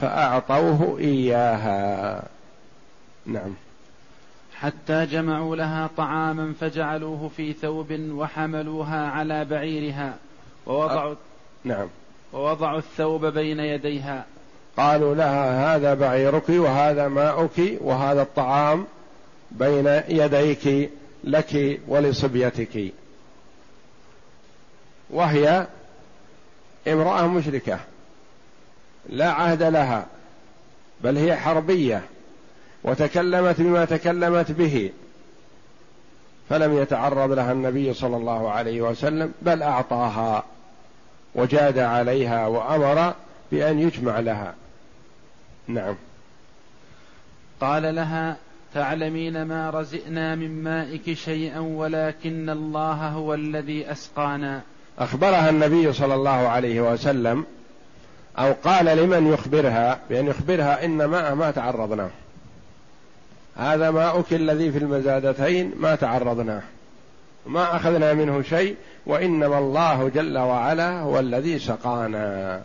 فأعطوه 0.00 0.98
إياها. 0.98 2.22
نعم. 3.26 3.54
حتى 4.54 5.06
جمعوا 5.06 5.56
لها 5.56 5.90
طعاما 5.96 6.54
فجعلوه 6.60 7.30
في 7.36 7.52
ثوب 7.52 7.92
وحملوها 7.92 9.10
على 9.10 9.44
بعيرها 9.44 10.14
ووضعوا 10.66 11.14
نعم. 11.64 11.88
ووضعوا 12.32 12.78
الثوب 12.78 13.26
بين 13.26 13.60
يديها. 13.60 14.24
قالوا 14.76 15.14
لها 15.14 15.76
هذا 15.76 15.94
بعيرك 15.94 16.48
وهذا 16.48 17.08
ماؤك 17.08 17.60
وهذا 17.80 18.22
الطعام 18.22 18.86
بين 19.50 19.86
يديك. 20.08 20.90
لك 21.24 21.80
ولصبيتك 21.88 22.92
وهي 25.10 25.66
امرأة 26.88 27.26
مشركة 27.26 27.80
لا 29.08 29.30
عهد 29.30 29.62
لها 29.62 30.06
بل 31.00 31.16
هي 31.16 31.36
حربية 31.36 32.02
وتكلمت 32.84 33.60
بما 33.60 33.84
تكلمت 33.84 34.50
به 34.52 34.92
فلم 36.48 36.78
يتعرض 36.78 37.32
لها 37.32 37.52
النبي 37.52 37.94
صلى 37.94 38.16
الله 38.16 38.50
عليه 38.50 38.82
وسلم 38.82 39.32
بل 39.42 39.62
أعطاها 39.62 40.44
وجاد 41.34 41.78
عليها 41.78 42.46
وأمر 42.46 43.14
بأن 43.52 43.78
يجمع 43.78 44.20
لها. 44.20 44.54
نعم. 45.66 45.96
قال 47.60 47.94
لها 47.94 48.36
تعلمين 48.74 49.42
ما 49.42 49.70
رزئنا 49.70 50.34
من 50.34 50.62
مائك 50.62 51.12
شيئا 51.12 51.58
ولكن 51.58 52.50
الله 52.50 53.08
هو 53.08 53.34
الذي 53.34 53.92
أسقانا. 53.92 54.62
أخبرها 54.98 55.50
النبي 55.50 55.92
صلى 55.92 56.14
الله 56.14 56.30
عليه 56.30 56.92
وسلم 56.92 57.44
أو 58.38 58.52
قال 58.52 58.84
لمن 58.84 59.32
يخبرها 59.32 60.00
بأن 60.10 60.26
يخبرها 60.26 60.84
ان 60.84 61.04
ماء 61.04 61.34
ما 61.34 61.50
تعرضناه 61.50 62.10
هذا 63.56 63.90
ماؤك 63.90 64.32
الذي 64.32 64.72
في 64.72 64.78
المزادتين 64.78 65.72
ما 65.76 65.94
تعرضناه 65.94 66.62
ما 67.46 67.76
أخذنا 67.76 68.14
منه 68.14 68.42
شيء 68.42 68.76
وإنما 69.06 69.58
الله 69.58 70.08
جل 70.08 70.38
وعلا 70.38 71.00
هو 71.00 71.18
الذي 71.18 71.58
سقانا. 71.58 72.62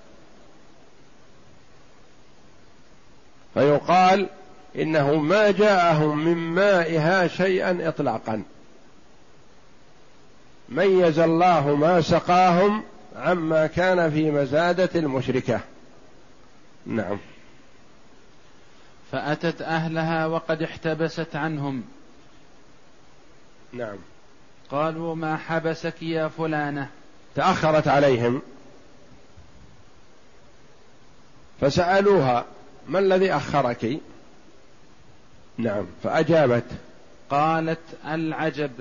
فيقال 3.53 4.29
إنه 4.80 5.15
ما 5.15 5.51
جاءهم 5.51 6.26
من 6.26 6.38
مائها 6.38 7.28
شيئا 7.28 7.89
اطلاقا. 7.89 8.43
ميز 10.69 11.19
الله 11.19 11.76
ما 11.76 12.01
سقاهم 12.01 12.84
عما 13.15 13.67
كان 13.67 14.11
في 14.11 14.32
مزادة 14.32 14.89
المشركة. 14.99 15.59
نعم. 16.86 17.17
فأتت 19.11 19.61
أهلها 19.61 20.26
وقد 20.26 20.63
احتبست 20.63 21.36
عنهم. 21.36 21.84
نعم. 23.73 23.97
قالوا 24.71 25.15
ما 25.15 25.38
حبسك 25.38 26.03
يا 26.03 26.28
فلانة؟ 26.28 26.89
تأخرت 27.36 27.88
عليهم. 27.88 28.41
فسألوها 31.61 32.45
ما 32.88 32.99
الذي 32.99 33.34
أخرك؟ 33.34 33.99
نعم. 35.57 35.85
فأجابت. 36.03 36.63
قالت 37.29 37.79
العجب. 38.07 38.71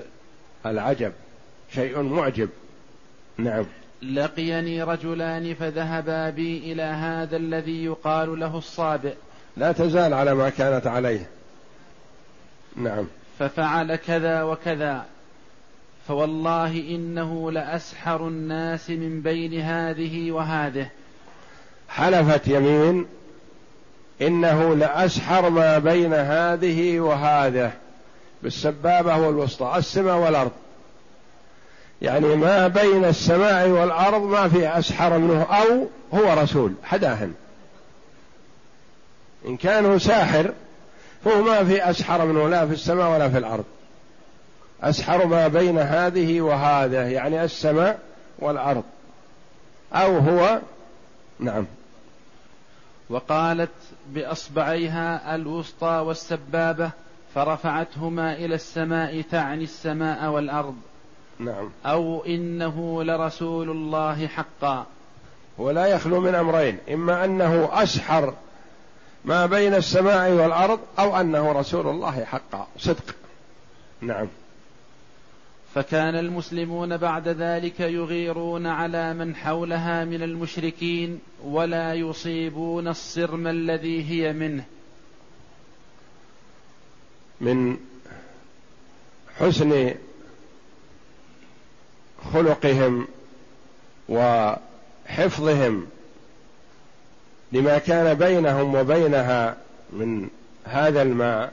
العجب. 0.67 1.13
شيء 1.75 2.03
معجب. 2.03 2.49
نعم. 3.39 3.65
لقيني 4.03 4.83
رجلان 4.83 5.55
فذهبا 5.55 6.31
بي 6.31 6.73
إلى 6.73 6.83
هذا 6.83 7.37
الذي 7.37 7.85
يقال 7.85 8.41
له 8.41 8.59
الصابئ. 8.59 9.15
لا 9.57 9.73
تزال 9.73 10.15
على 10.15 10.35
ما 10.35 10.51
كانت 10.51 10.87
عليه. 10.87 11.29
نعم. 12.77 13.07
ففعل 13.39 13.97
كذا 13.97 14.43
وكذا. 14.43 15.05
فوالله 16.09 16.81
إنه 16.81 17.53
لأسحر 17.53 18.29
الناس 18.29 18.91
من 18.91 19.21
بين 19.21 19.61
هذه 19.61 20.31
وهذه. 20.31 20.89
حلفت 21.89 22.49
يمين 22.49 23.07
إنه 24.23 24.75
لأسحر 24.75 25.51
ما 25.51 25.79
بين 25.79 26.15
هذه 26.15 27.01
وهذه 27.01 27.73
بالسبابة 28.43 29.17
والوسطى 29.17 29.75
السماء 29.77 30.17
والأرض. 30.17 30.51
يعني 32.03 32.37
ما 32.37 32.69
بين 32.69 33.05
السماء 33.05 33.69
والأرض 33.69 34.23
ما 34.23 34.49
في 34.49 34.79
أسحر 34.79 35.19
منه 35.19 35.43
أو 35.43 35.87
هو 36.15 36.43
رسول 36.43 36.73
حداهن 36.85 37.35
إن 39.47 39.57
كان 39.57 39.99
ساحر 39.99 40.53
فهو 41.25 41.43
ما 41.43 41.65
في 41.65 41.91
أسحر 41.91 42.25
منه 42.25 42.49
لا 42.49 42.67
في 42.67 42.73
السماء 42.73 43.13
ولا 43.13 43.29
في 43.29 43.39
الأرض. 43.39 43.65
أسحر 44.83 45.27
ما 45.27 45.49
بين 45.49 45.79
هذه 45.79 46.41
وهذه 46.41 46.97
يعني 46.97 47.45
السماء 47.45 47.99
والأرض. 48.39 48.85
أو 49.93 50.19
هو 50.19 50.59
نعم. 51.41 51.67
وقالت 53.09 53.71
بأصبعيها 54.09 55.35
الوسطى 55.35 56.03
والسبابة 56.07 56.91
فرفعتهما 57.35 58.35
إلى 58.35 58.55
السماء 58.55 59.21
تعني 59.21 59.65
السماء 59.65 60.31
والأرض. 60.31 60.77
نعم. 61.39 61.71
أو 61.87 62.25
إنه 62.25 63.05
لرسول 63.05 63.71
الله 63.71 64.27
حقا. 64.27 64.87
ولا 65.59 65.87
يخلو 65.87 66.21
من 66.21 66.35
أمرين 66.35 66.79
إما 66.93 67.25
أنه 67.25 67.69
أسحر 67.73 68.35
ما 69.25 69.47
بين 69.47 69.75
السماء 69.75 70.31
والأرض 70.31 70.81
أو 70.99 71.21
أنه 71.21 71.53
رسول 71.53 71.87
الله 71.87 72.25
حقا. 72.25 72.67
صدق. 72.79 73.15
نعم. 74.01 74.27
فكان 75.75 76.15
المسلمون 76.15 76.97
بعد 76.97 77.29
ذلك 77.29 77.81
يغيرون 77.81 78.67
على 78.67 79.15
من 79.15 79.37
حولها 79.37 80.05
من 80.05 80.23
المشركين 80.23 81.21
ولا 81.45 81.95
يصيبون 81.95 82.89
الصرم 82.89 83.47
الذي 83.47 84.11
هي 84.11 84.33
منه. 84.33 84.65
من 87.41 87.77
حسن 89.39 89.95
خلقهم 92.33 93.09
وحفظهم 94.09 95.87
لما 97.53 97.79
كان 97.79 98.15
بينهم 98.15 98.75
وبينها 98.75 99.57
من 99.93 100.29
هذا 100.65 101.03
الماء. 101.03 101.53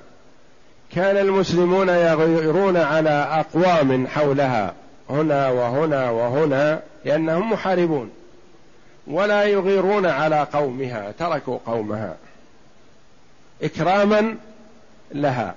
كان 0.95 1.17
المسلمون 1.17 1.89
يغيرون 1.89 2.77
على 2.77 3.09
أقوام 3.09 4.07
حولها 4.07 4.73
هنا 5.09 5.49
وهنا 5.49 6.09
وهنا 6.09 6.81
لأنهم 7.05 7.51
محاربون 7.51 8.09
ولا 9.07 9.43
يغيرون 9.43 10.05
على 10.05 10.47
قومها 10.53 11.11
تركوا 11.19 11.57
قومها 11.65 12.15
إكراما 13.61 14.35
لها 15.11 15.55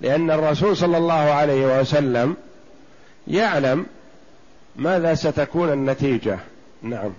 لأن 0.00 0.30
الرسول 0.30 0.76
صلى 0.76 0.96
الله 0.96 1.14
عليه 1.14 1.80
وسلم 1.80 2.36
يعلم 3.28 3.86
ماذا 4.76 5.14
ستكون 5.14 5.72
النتيجة. 5.72 6.38
نعم. 6.82 7.12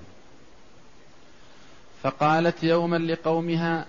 فقالت 2.03 2.63
يوما 2.63 2.97
لقومها 2.97 3.85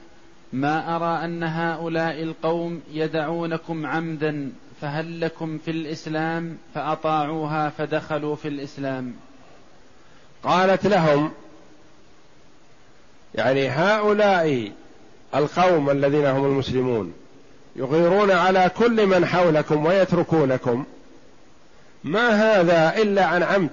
ما 0.53 0.97
أرى 0.97 1.25
أن 1.25 1.43
هؤلاء 1.43 2.23
القوم 2.23 2.83
يدعونكم 2.93 3.87
عمدا 3.87 4.53
فهل 4.81 5.21
لكم 5.21 5.59
في 5.59 5.71
الإسلام 5.71 6.59
فأطاعوها 6.75 7.69
فدخلوا 7.69 8.37
في 8.37 8.49
الإسلام؟ 8.49 9.15
قالت 10.45 10.87
لهم 10.87 11.33
يعني 13.35 13.69
هؤلاء 13.69 14.73
القوم 15.35 15.91
الذين 15.91 16.27
هم 16.27 16.45
المسلمون 16.45 17.13
يغيرون 17.77 18.31
على 18.31 18.71
كل 18.79 19.07
من 19.07 19.27
حولكم 19.27 19.87
ويتركونكم. 19.87 20.85
ما 22.05 22.29
هذا 22.29 23.03
إلا 23.03 23.25
عن 23.25 23.43
عمد 23.43 23.71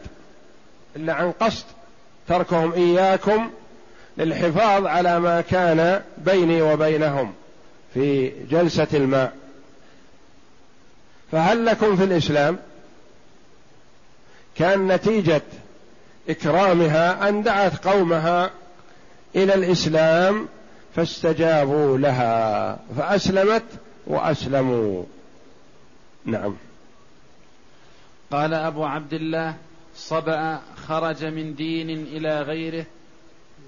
إلا 0.95 1.13
عن 1.13 1.31
قصد 1.31 1.65
تركهم 2.27 2.73
إياكم 2.73 3.49
للحفاظ 4.17 4.85
على 4.85 5.19
ما 5.19 5.41
كان 5.41 6.01
بيني 6.17 6.61
وبينهم 6.61 7.33
في 7.93 8.31
جلسة 8.49 8.87
الماء. 8.93 9.33
فهل 11.31 11.65
لكم 11.65 11.95
في 11.95 12.03
الإسلام 12.03 12.57
كان 14.55 14.87
نتيجة 14.87 15.41
إكرامها 16.29 17.29
أن 17.29 17.43
دعت 17.43 17.87
قومها 17.87 18.51
إلى 19.35 19.53
الإسلام 19.53 20.47
فاستجابوا 20.95 21.97
لها 21.97 22.79
فأسلمت 22.97 23.63
وأسلموا؟ 24.07 25.03
نعم. 26.25 26.55
قال 28.31 28.53
أبو 28.53 28.85
عبد 28.85 29.13
الله 29.13 29.55
صبأ 29.95 30.59
خرج 30.87 31.25
من 31.25 31.55
دين 31.55 31.89
إلى 31.89 32.41
غيره 32.41 32.85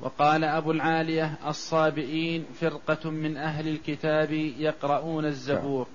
وقال 0.01 0.43
أبو 0.43 0.71
العالية 0.71 1.37
الصابئين 1.47 2.45
فرقة 2.61 3.09
من 3.09 3.37
أهل 3.37 3.67
الكتاب 3.67 4.31
يقرؤون 4.31 5.25
الزبور. 5.25 5.87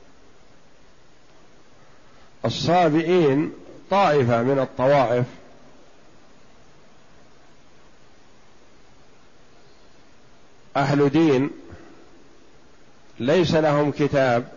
الصابئين 2.45 3.53
طائفة 3.91 4.43
من 4.43 4.59
الطوائف. 4.59 5.27
أهل 10.77 11.09
دين. 11.09 11.51
ليس 13.21 13.55
لهم 13.55 13.91
كتاب. 13.91 14.53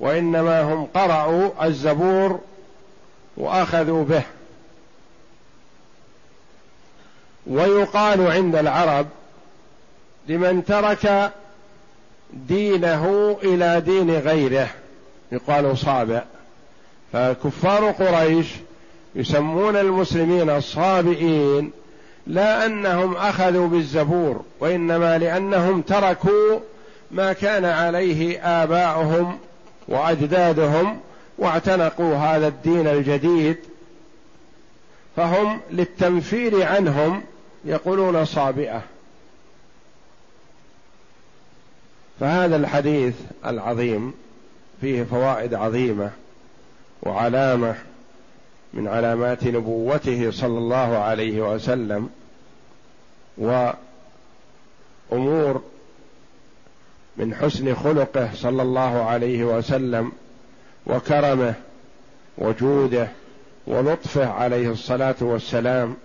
وإنما 0.00 0.62
هم 0.62 0.84
قرأوا 0.84 1.66
الزبور 1.66 2.40
وأخذوا 3.36 4.04
به. 4.04 4.22
ويقال 7.46 8.30
عند 8.30 8.56
العرب 8.56 9.06
لمن 10.28 10.64
ترك 10.64 11.32
دينه 12.32 13.36
إلى 13.42 13.80
دين 13.80 14.10
غيره 14.10 14.68
يقال 15.32 15.78
صابئ. 15.78 16.20
فكفار 17.12 17.90
قريش 17.90 18.46
يسمون 19.14 19.76
المسلمين 19.76 20.50
الصابئين 20.50 21.70
لا 22.26 22.66
أنهم 22.66 23.16
أخذوا 23.16 23.68
بالزبور 23.68 24.44
وإنما 24.60 25.18
لأنهم 25.18 25.82
تركوا 25.82 26.58
ما 27.10 27.32
كان 27.32 27.64
عليه 27.64 28.40
آباؤهم 28.62 29.38
وأجدادهم 29.88 31.00
واعتنقوا 31.38 32.14
هذا 32.14 32.48
الدين 32.48 32.86
الجديد. 32.86 33.56
فهم 35.16 35.60
للتنفير 35.70 36.66
عنهم 36.66 37.22
يقولون 37.66 38.24
صابئة. 38.24 38.82
فهذا 42.20 42.56
الحديث 42.56 43.14
العظيم 43.46 44.14
فيه 44.80 45.02
فوائد 45.02 45.54
عظيمة 45.54 46.10
وعلامة 47.02 47.74
من 48.74 48.88
علامات 48.88 49.44
نبوته 49.44 50.30
صلى 50.30 50.58
الله 50.58 50.98
عليه 50.98 51.54
وسلم 51.54 52.10
وأمور 53.38 53.76
من 57.16 57.34
حسن 57.34 57.74
خلقه 57.74 58.30
صلى 58.34 58.62
الله 58.62 59.02
عليه 59.02 59.44
وسلم 59.44 60.12
وكرمه 60.86 61.54
وجوده 62.38 63.08
ولطفه 63.66 64.30
عليه 64.30 64.70
الصلاة 64.70 65.14
والسلام 65.20 65.96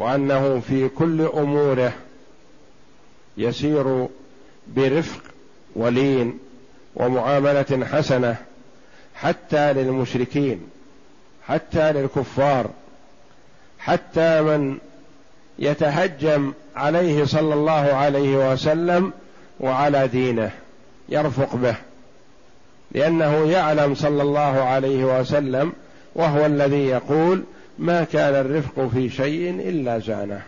وأنه 0.00 0.60
في 0.68 0.88
كل 0.88 1.22
أموره 1.22 1.92
يسير 3.36 4.06
برفق 4.66 5.20
ولين 5.76 6.38
ومعاملة 6.96 7.86
حسنة 7.92 8.36
حتى 9.14 9.72
للمشركين 9.72 10.60
حتى 11.46 11.92
للكفار 11.92 12.70
حتى 13.78 14.42
من 14.42 14.78
يتهجم 15.58 16.52
عليه 16.76 17.24
صلى 17.24 17.54
الله 17.54 17.72
عليه 17.72 18.52
وسلم 18.52 19.12
وعلى 19.60 20.08
دينه 20.08 20.50
يرفق 21.08 21.56
به 21.56 21.74
لأنه 22.92 23.50
يعلم 23.50 23.94
صلى 23.94 24.22
الله 24.22 24.62
عليه 24.62 25.20
وسلم 25.20 25.72
وهو 26.14 26.46
الذي 26.46 26.86
يقول 26.86 27.44
ما 27.80 28.04
كان 28.04 28.34
الرفق 28.34 28.88
في 28.94 29.10
شيء 29.10 29.50
إلا 29.68 29.98
زانه. 29.98 30.42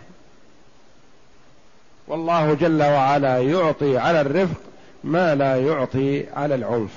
والله 2.09 2.55
جل 2.55 2.83
وعلا 2.83 3.39
يعطي 3.39 3.99
على 3.99 4.20
الرفق 4.20 4.61
ما 5.05 5.35
لا 5.35 5.57
يعطي 5.57 6.26
على 6.37 6.55
العنف. 6.55 6.91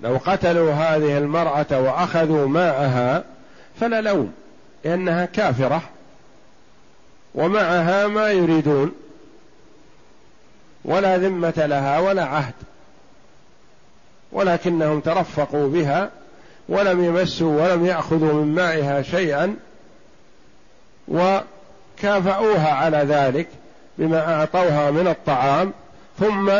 لو 0.00 0.18
قتلوا 0.26 0.72
هذه 0.72 1.18
المرأة 1.18 1.80
وأخذوا 1.80 2.48
ماءها 2.48 3.24
فلا 3.80 4.00
لوم 4.00 4.32
لأنها 4.84 5.24
كافرة 5.24 5.82
ومعها 7.34 8.06
ما 8.06 8.30
يريدون 8.30 8.92
ولا 10.84 11.18
ذمة 11.18 11.54
لها 11.56 11.98
ولا 11.98 12.24
عهد 12.24 12.54
ولكنهم 14.32 15.00
ترفقوا 15.00 15.68
بها 15.68 16.10
ولم 16.70 17.04
يمسوا 17.04 17.62
ولم 17.62 17.86
يأخذوا 17.86 18.32
من 18.32 18.54
مائها 18.54 19.02
شيئا 19.02 19.56
وكافأوها 21.08 22.68
على 22.72 22.96
ذلك 22.96 23.48
بما 23.98 24.34
أعطوها 24.34 24.90
من 24.90 25.06
الطعام 25.08 25.72
ثم 26.18 26.52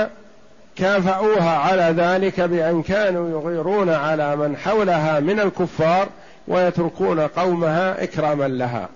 كافأوها 0.77 1.57
على 1.57 1.83
ذلك 1.83 2.41
بأن 2.41 2.83
كانوا 2.83 3.31
يغيرون 3.31 3.91
على 3.91 4.37
من 4.37 4.57
حولها 4.57 5.21
من 5.21 5.41
الكفار 5.41 6.09
ويتركون 6.49 7.21
قومها 7.21 8.03
إكراما 8.05 8.49
لها. 8.49 8.89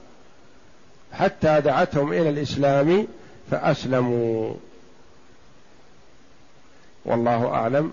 حتى 1.13 1.61
دعتهم 1.61 2.13
إلى 2.13 2.29
الإسلام 2.29 3.07
فأسلموا. 3.51 4.55
والله 7.05 7.49
أعلم. 7.49 7.93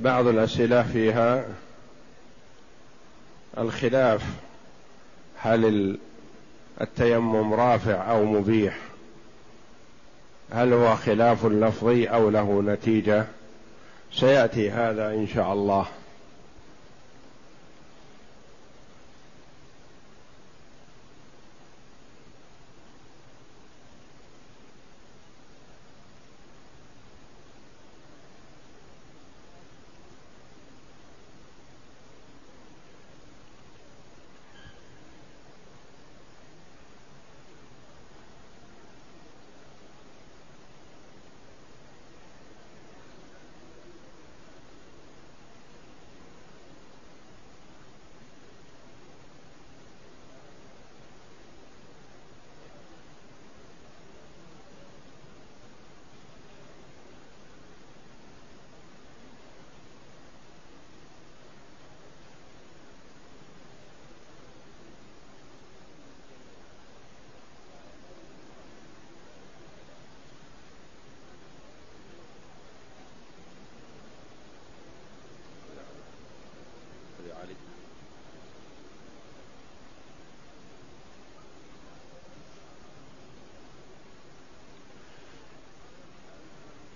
بعض 0.00 0.26
الأسئلة 0.26 0.82
فيها 0.82 1.44
الخلاف 3.58 4.22
هل 5.38 5.98
التيمم 6.80 7.54
رافع 7.54 8.10
أو 8.10 8.24
مبيح؟ 8.24 8.78
هل 10.50 10.72
هو 10.72 10.96
خلاف 10.96 11.46
لفظي 11.46 12.06
أو 12.06 12.30
له 12.30 12.62
نتيجة؟ 12.62 13.26
سيأتي 14.12 14.70
هذا 14.70 15.14
إن 15.14 15.26
شاء 15.26 15.52
الله 15.52 15.86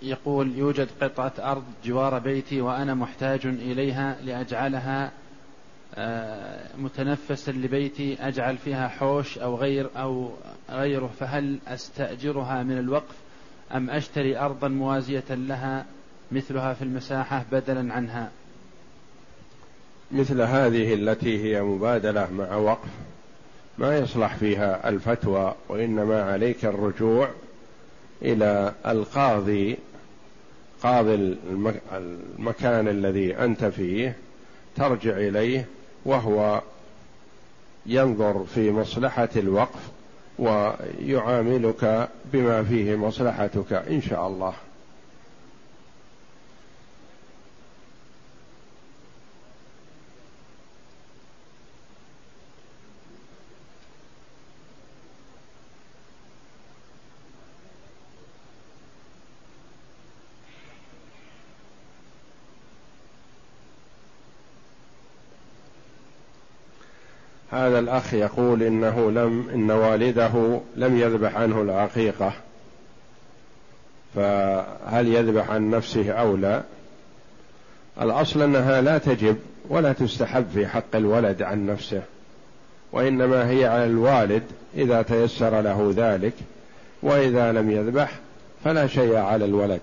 يقول 0.04 0.43
يوجد 0.54 0.88
قطعة 1.00 1.32
أرض 1.38 1.64
جوار 1.84 2.18
بيتي 2.18 2.60
وأنا 2.60 2.94
محتاج 2.94 3.46
إليها 3.46 4.16
لأجعلها 4.24 5.10
آه، 5.94 6.76
متنفسا 6.78 7.50
لبيتي 7.50 8.16
أجعل 8.20 8.56
فيها 8.56 8.88
حوش 8.88 9.38
أو 9.38 9.56
غير 9.56 9.90
أو 9.96 10.30
غيره 10.70 11.10
فهل 11.20 11.58
أستأجرها 11.68 12.62
من 12.62 12.78
الوقف 12.78 13.14
أم 13.74 13.90
أشتري 13.90 14.38
أرضا 14.38 14.68
موازية 14.68 15.24
لها 15.30 15.84
مثلها 16.32 16.74
في 16.74 16.82
المساحة 16.82 17.44
بدلا 17.52 17.94
عنها؟ 17.94 18.30
مثل 20.12 20.40
هذه 20.40 20.94
التي 20.94 21.44
هي 21.44 21.62
مبادلة 21.62 22.30
مع 22.32 22.56
وقف 22.56 22.88
ما 23.78 23.98
يصلح 23.98 24.36
فيها 24.36 24.88
الفتوى 24.88 25.54
وإنما 25.68 26.22
عليك 26.22 26.64
الرجوع 26.64 27.28
إلى 28.22 28.72
القاضي 28.86 29.76
قاضي 30.82 31.36
المكان 31.92 32.88
الذي 32.88 33.36
أنت 33.38 33.64
فيه 33.64 34.16
ترجع 34.76 35.16
إليه 35.16 35.66
وهو 36.04 36.62
ينظر 37.86 38.44
في 38.54 38.70
مصلحة 38.70 39.28
الوقف 39.36 39.90
ويعاملك 40.38 42.08
بما 42.32 42.62
فيه 42.62 42.96
مصلحتك 42.96 43.72
إن 43.72 44.02
شاء 44.02 44.28
الله. 44.28 44.54
هذا 67.66 67.78
الأخ 67.78 68.14
يقول 68.14 68.62
إنه 68.62 69.10
لم 69.10 69.48
إن 69.54 69.70
والده 69.70 70.60
لم 70.76 70.98
يذبح 70.98 71.36
عنه 71.36 71.60
العقيقة. 71.62 72.32
فهل 74.14 75.08
يذبح 75.08 75.50
عن 75.50 75.70
نفسه 75.70 76.10
أو 76.12 76.36
لا؟ 76.36 76.62
الأصل 78.00 78.42
أنها 78.42 78.80
لا 78.80 78.98
تجب 78.98 79.36
ولا 79.68 79.92
تستحب 79.92 80.46
في 80.54 80.66
حق 80.66 80.96
الولد 80.96 81.42
عن 81.42 81.66
نفسه 81.66 82.02
وإنما 82.92 83.50
هي 83.50 83.66
على 83.66 83.84
الوالد 83.84 84.42
إذا 84.74 85.02
تيسر 85.02 85.60
له 85.60 85.94
ذلك 85.96 86.32
وإذا 87.02 87.52
لم 87.52 87.70
يذبح 87.70 88.10
فلا 88.64 88.86
شيء 88.86 89.16
على 89.16 89.44
الولد. 89.44 89.80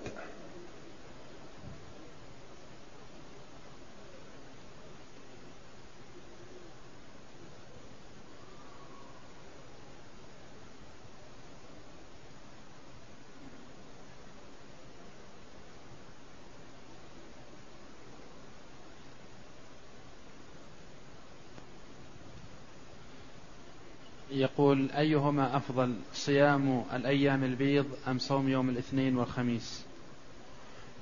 يقول 24.72 24.90
أيهما 24.90 25.56
أفضل 25.56 25.94
صيام 26.14 26.84
الأيام 26.94 27.44
البيض 27.44 27.86
أم 28.08 28.18
صوم 28.18 28.48
يوم 28.48 28.68
الاثنين 28.68 29.16
والخميس؟ 29.16 29.82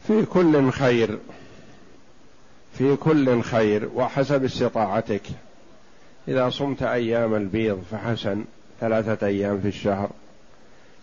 في 0.06 0.24
كل 0.24 0.70
خير 0.70 1.18
في 2.78 2.96
كل 2.96 3.42
خير 3.42 3.90
وحسب 3.94 4.44
استطاعتك. 4.44 5.22
إذا 6.28 6.50
صمت 6.50 6.82
أيام 6.82 7.34
البيض 7.34 7.82
فحسن 7.90 8.44
ثلاثة 8.80 9.26
أيام 9.26 9.60
في 9.60 9.68
الشهر. 9.68 10.10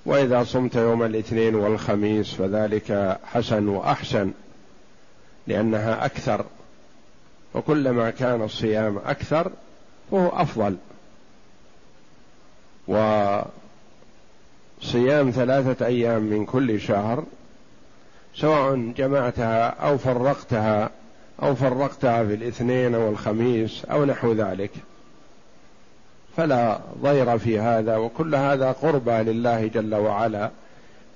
وإذا 0.06 0.44
صمت 0.44 0.76
يوم 0.76 1.04
الاثنين 1.04 1.56
والخميس 1.56 2.34
فذلك 2.34 3.20
حسن 3.24 3.68
وأحسن 3.68 4.32
لأنها 5.48 6.06
أكثر. 6.06 6.46
وكلما 7.54 8.10
كان 8.10 8.42
الصيام 8.42 8.98
أكثر 9.06 9.52
فهو 10.12 10.28
أفضل. 10.28 10.78
وصيام 12.88 13.48
ثلاثة 15.32 15.86
أيام 15.86 16.22
من 16.22 16.46
كل 16.46 16.82
شهر 16.82 17.24
سواء 18.36 18.76
جمعتها 18.98 19.68
أو 19.68 19.98
فرقتها 19.98 20.90
أو 21.44 21.56
فرقتها 21.56 22.24
في 22.24 22.34
الاثنين 22.34 22.96
والخميس 22.96 23.86
أو 23.86 24.06
نحو 24.06 24.34
ذلك. 24.34 24.72
فلا 26.38 26.80
ضير 27.02 27.38
في 27.38 27.60
هذا 27.60 27.98
وكل 27.98 28.36
هذا 28.36 28.72
قربى 28.72 29.12
لله 29.32 29.68
جل 29.68 29.96
وعلا 29.96 30.52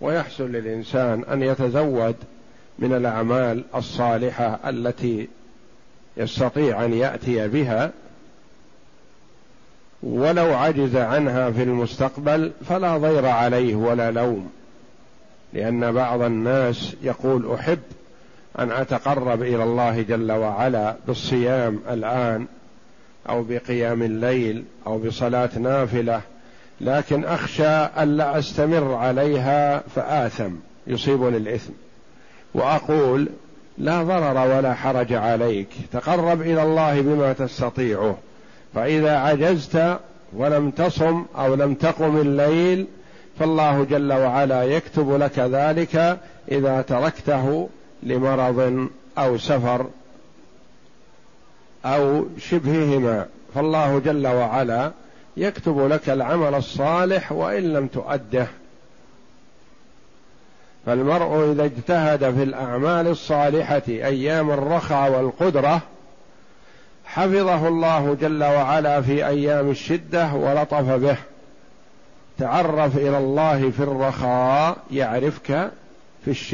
ويحسن 0.01 0.51
للإنسان 0.51 1.23
أن 1.23 1.43
يتزود 1.43 2.15
من 2.79 2.93
الأعمال 2.93 3.63
الصالحة 3.75 4.59
التي 4.69 5.27
يستطيع 6.17 6.85
أن 6.85 6.93
يأتي 6.93 7.47
بها. 7.47 7.91
ولو 10.03 10.53
عجز 10.53 10.95
عنها 10.95 11.51
في 11.51 11.63
المستقبل 11.63 12.51
فلا 12.69 12.97
ضير 12.97 13.25
عليه 13.25 13.75
ولا 13.75 14.11
لوم. 14.11 14.49
لأن 15.53 15.91
بعض 15.91 16.21
الناس 16.21 16.95
يقول 17.03 17.51
أحب 17.53 17.79
أن 18.59 18.71
أتقرب 18.71 19.41
إلى 19.41 19.63
الله 19.63 20.01
جل 20.01 20.31
وعلا 20.31 20.95
بالصيام 21.07 21.79
الآن 21.89 22.45
أو 23.29 23.43
بقيام 23.43 24.03
الليل 24.03 24.63
أو 24.87 24.97
بصلاة 24.97 25.49
نافلة 25.59 26.21
لكن 26.81 27.25
أخشى 27.25 27.85
الا 27.85 28.39
أستمر 28.39 28.93
عليها 28.93 29.83
فآثم 29.95 30.51
يصيبني 30.87 31.37
الاثم 31.37 31.71
وأقول 32.53 33.29
لا 33.77 34.03
ضرر 34.03 34.57
ولا 34.57 34.73
حرج 34.73 35.13
عليك 35.13 35.67
تقرب 35.91 36.41
إلى 36.41 36.63
الله 36.63 37.01
بما 37.01 37.33
تستطيعه. 37.33 38.17
فإذا 38.75 39.17
عجزت 39.17 39.99
ولم 40.33 40.71
تصم 40.71 41.25
أو 41.37 41.55
لم 41.55 41.73
تقم 41.73 42.17
الليل 42.17 42.87
فالله 43.39 43.83
جل 43.83 44.13
وعلا 44.13 44.63
يكتب 44.63 45.15
لك 45.17 45.39
ذلك 45.39 46.19
إذا 46.51 46.81
تركته 46.81 47.69
لمرض 48.03 48.87
أو 49.17 49.37
سفر 49.37 49.85
أو 51.85 52.25
شبههما. 52.37 53.25
فالله 53.55 53.99
جل 53.99 54.27
وعلا 54.27 54.91
يكتب 55.37 55.87
لك 55.87 56.09
العمل 56.09 56.55
الصالح 56.55 57.31
وإن 57.31 57.73
لم 57.73 57.87
تؤده. 57.87 58.47
فالمرء 60.85 61.51
إذا 61.51 61.65
اجتهد 61.65 62.19
في 62.19 62.43
الأعمال 62.43 63.07
الصالحة 63.07 63.81
أيام 63.87 64.51
الرخاء 64.51 65.11
والقدرة 65.11 65.81
حفظه 67.13 67.67
الله 67.67 68.17
جل 68.21 68.43
وعلا 68.43 69.01
في 69.01 69.27
أيام 69.27 69.69
الشدة 69.69 70.33
ولطف 70.33 70.89
به. 70.89 71.17
تعرف 72.37 72.97
إلى 72.97 73.17
الله 73.17 73.71
في 73.71 73.79
الرخاء 73.79 74.77
يعرفك 74.91 75.71
في 76.25 76.31
الشدة. 76.31 76.47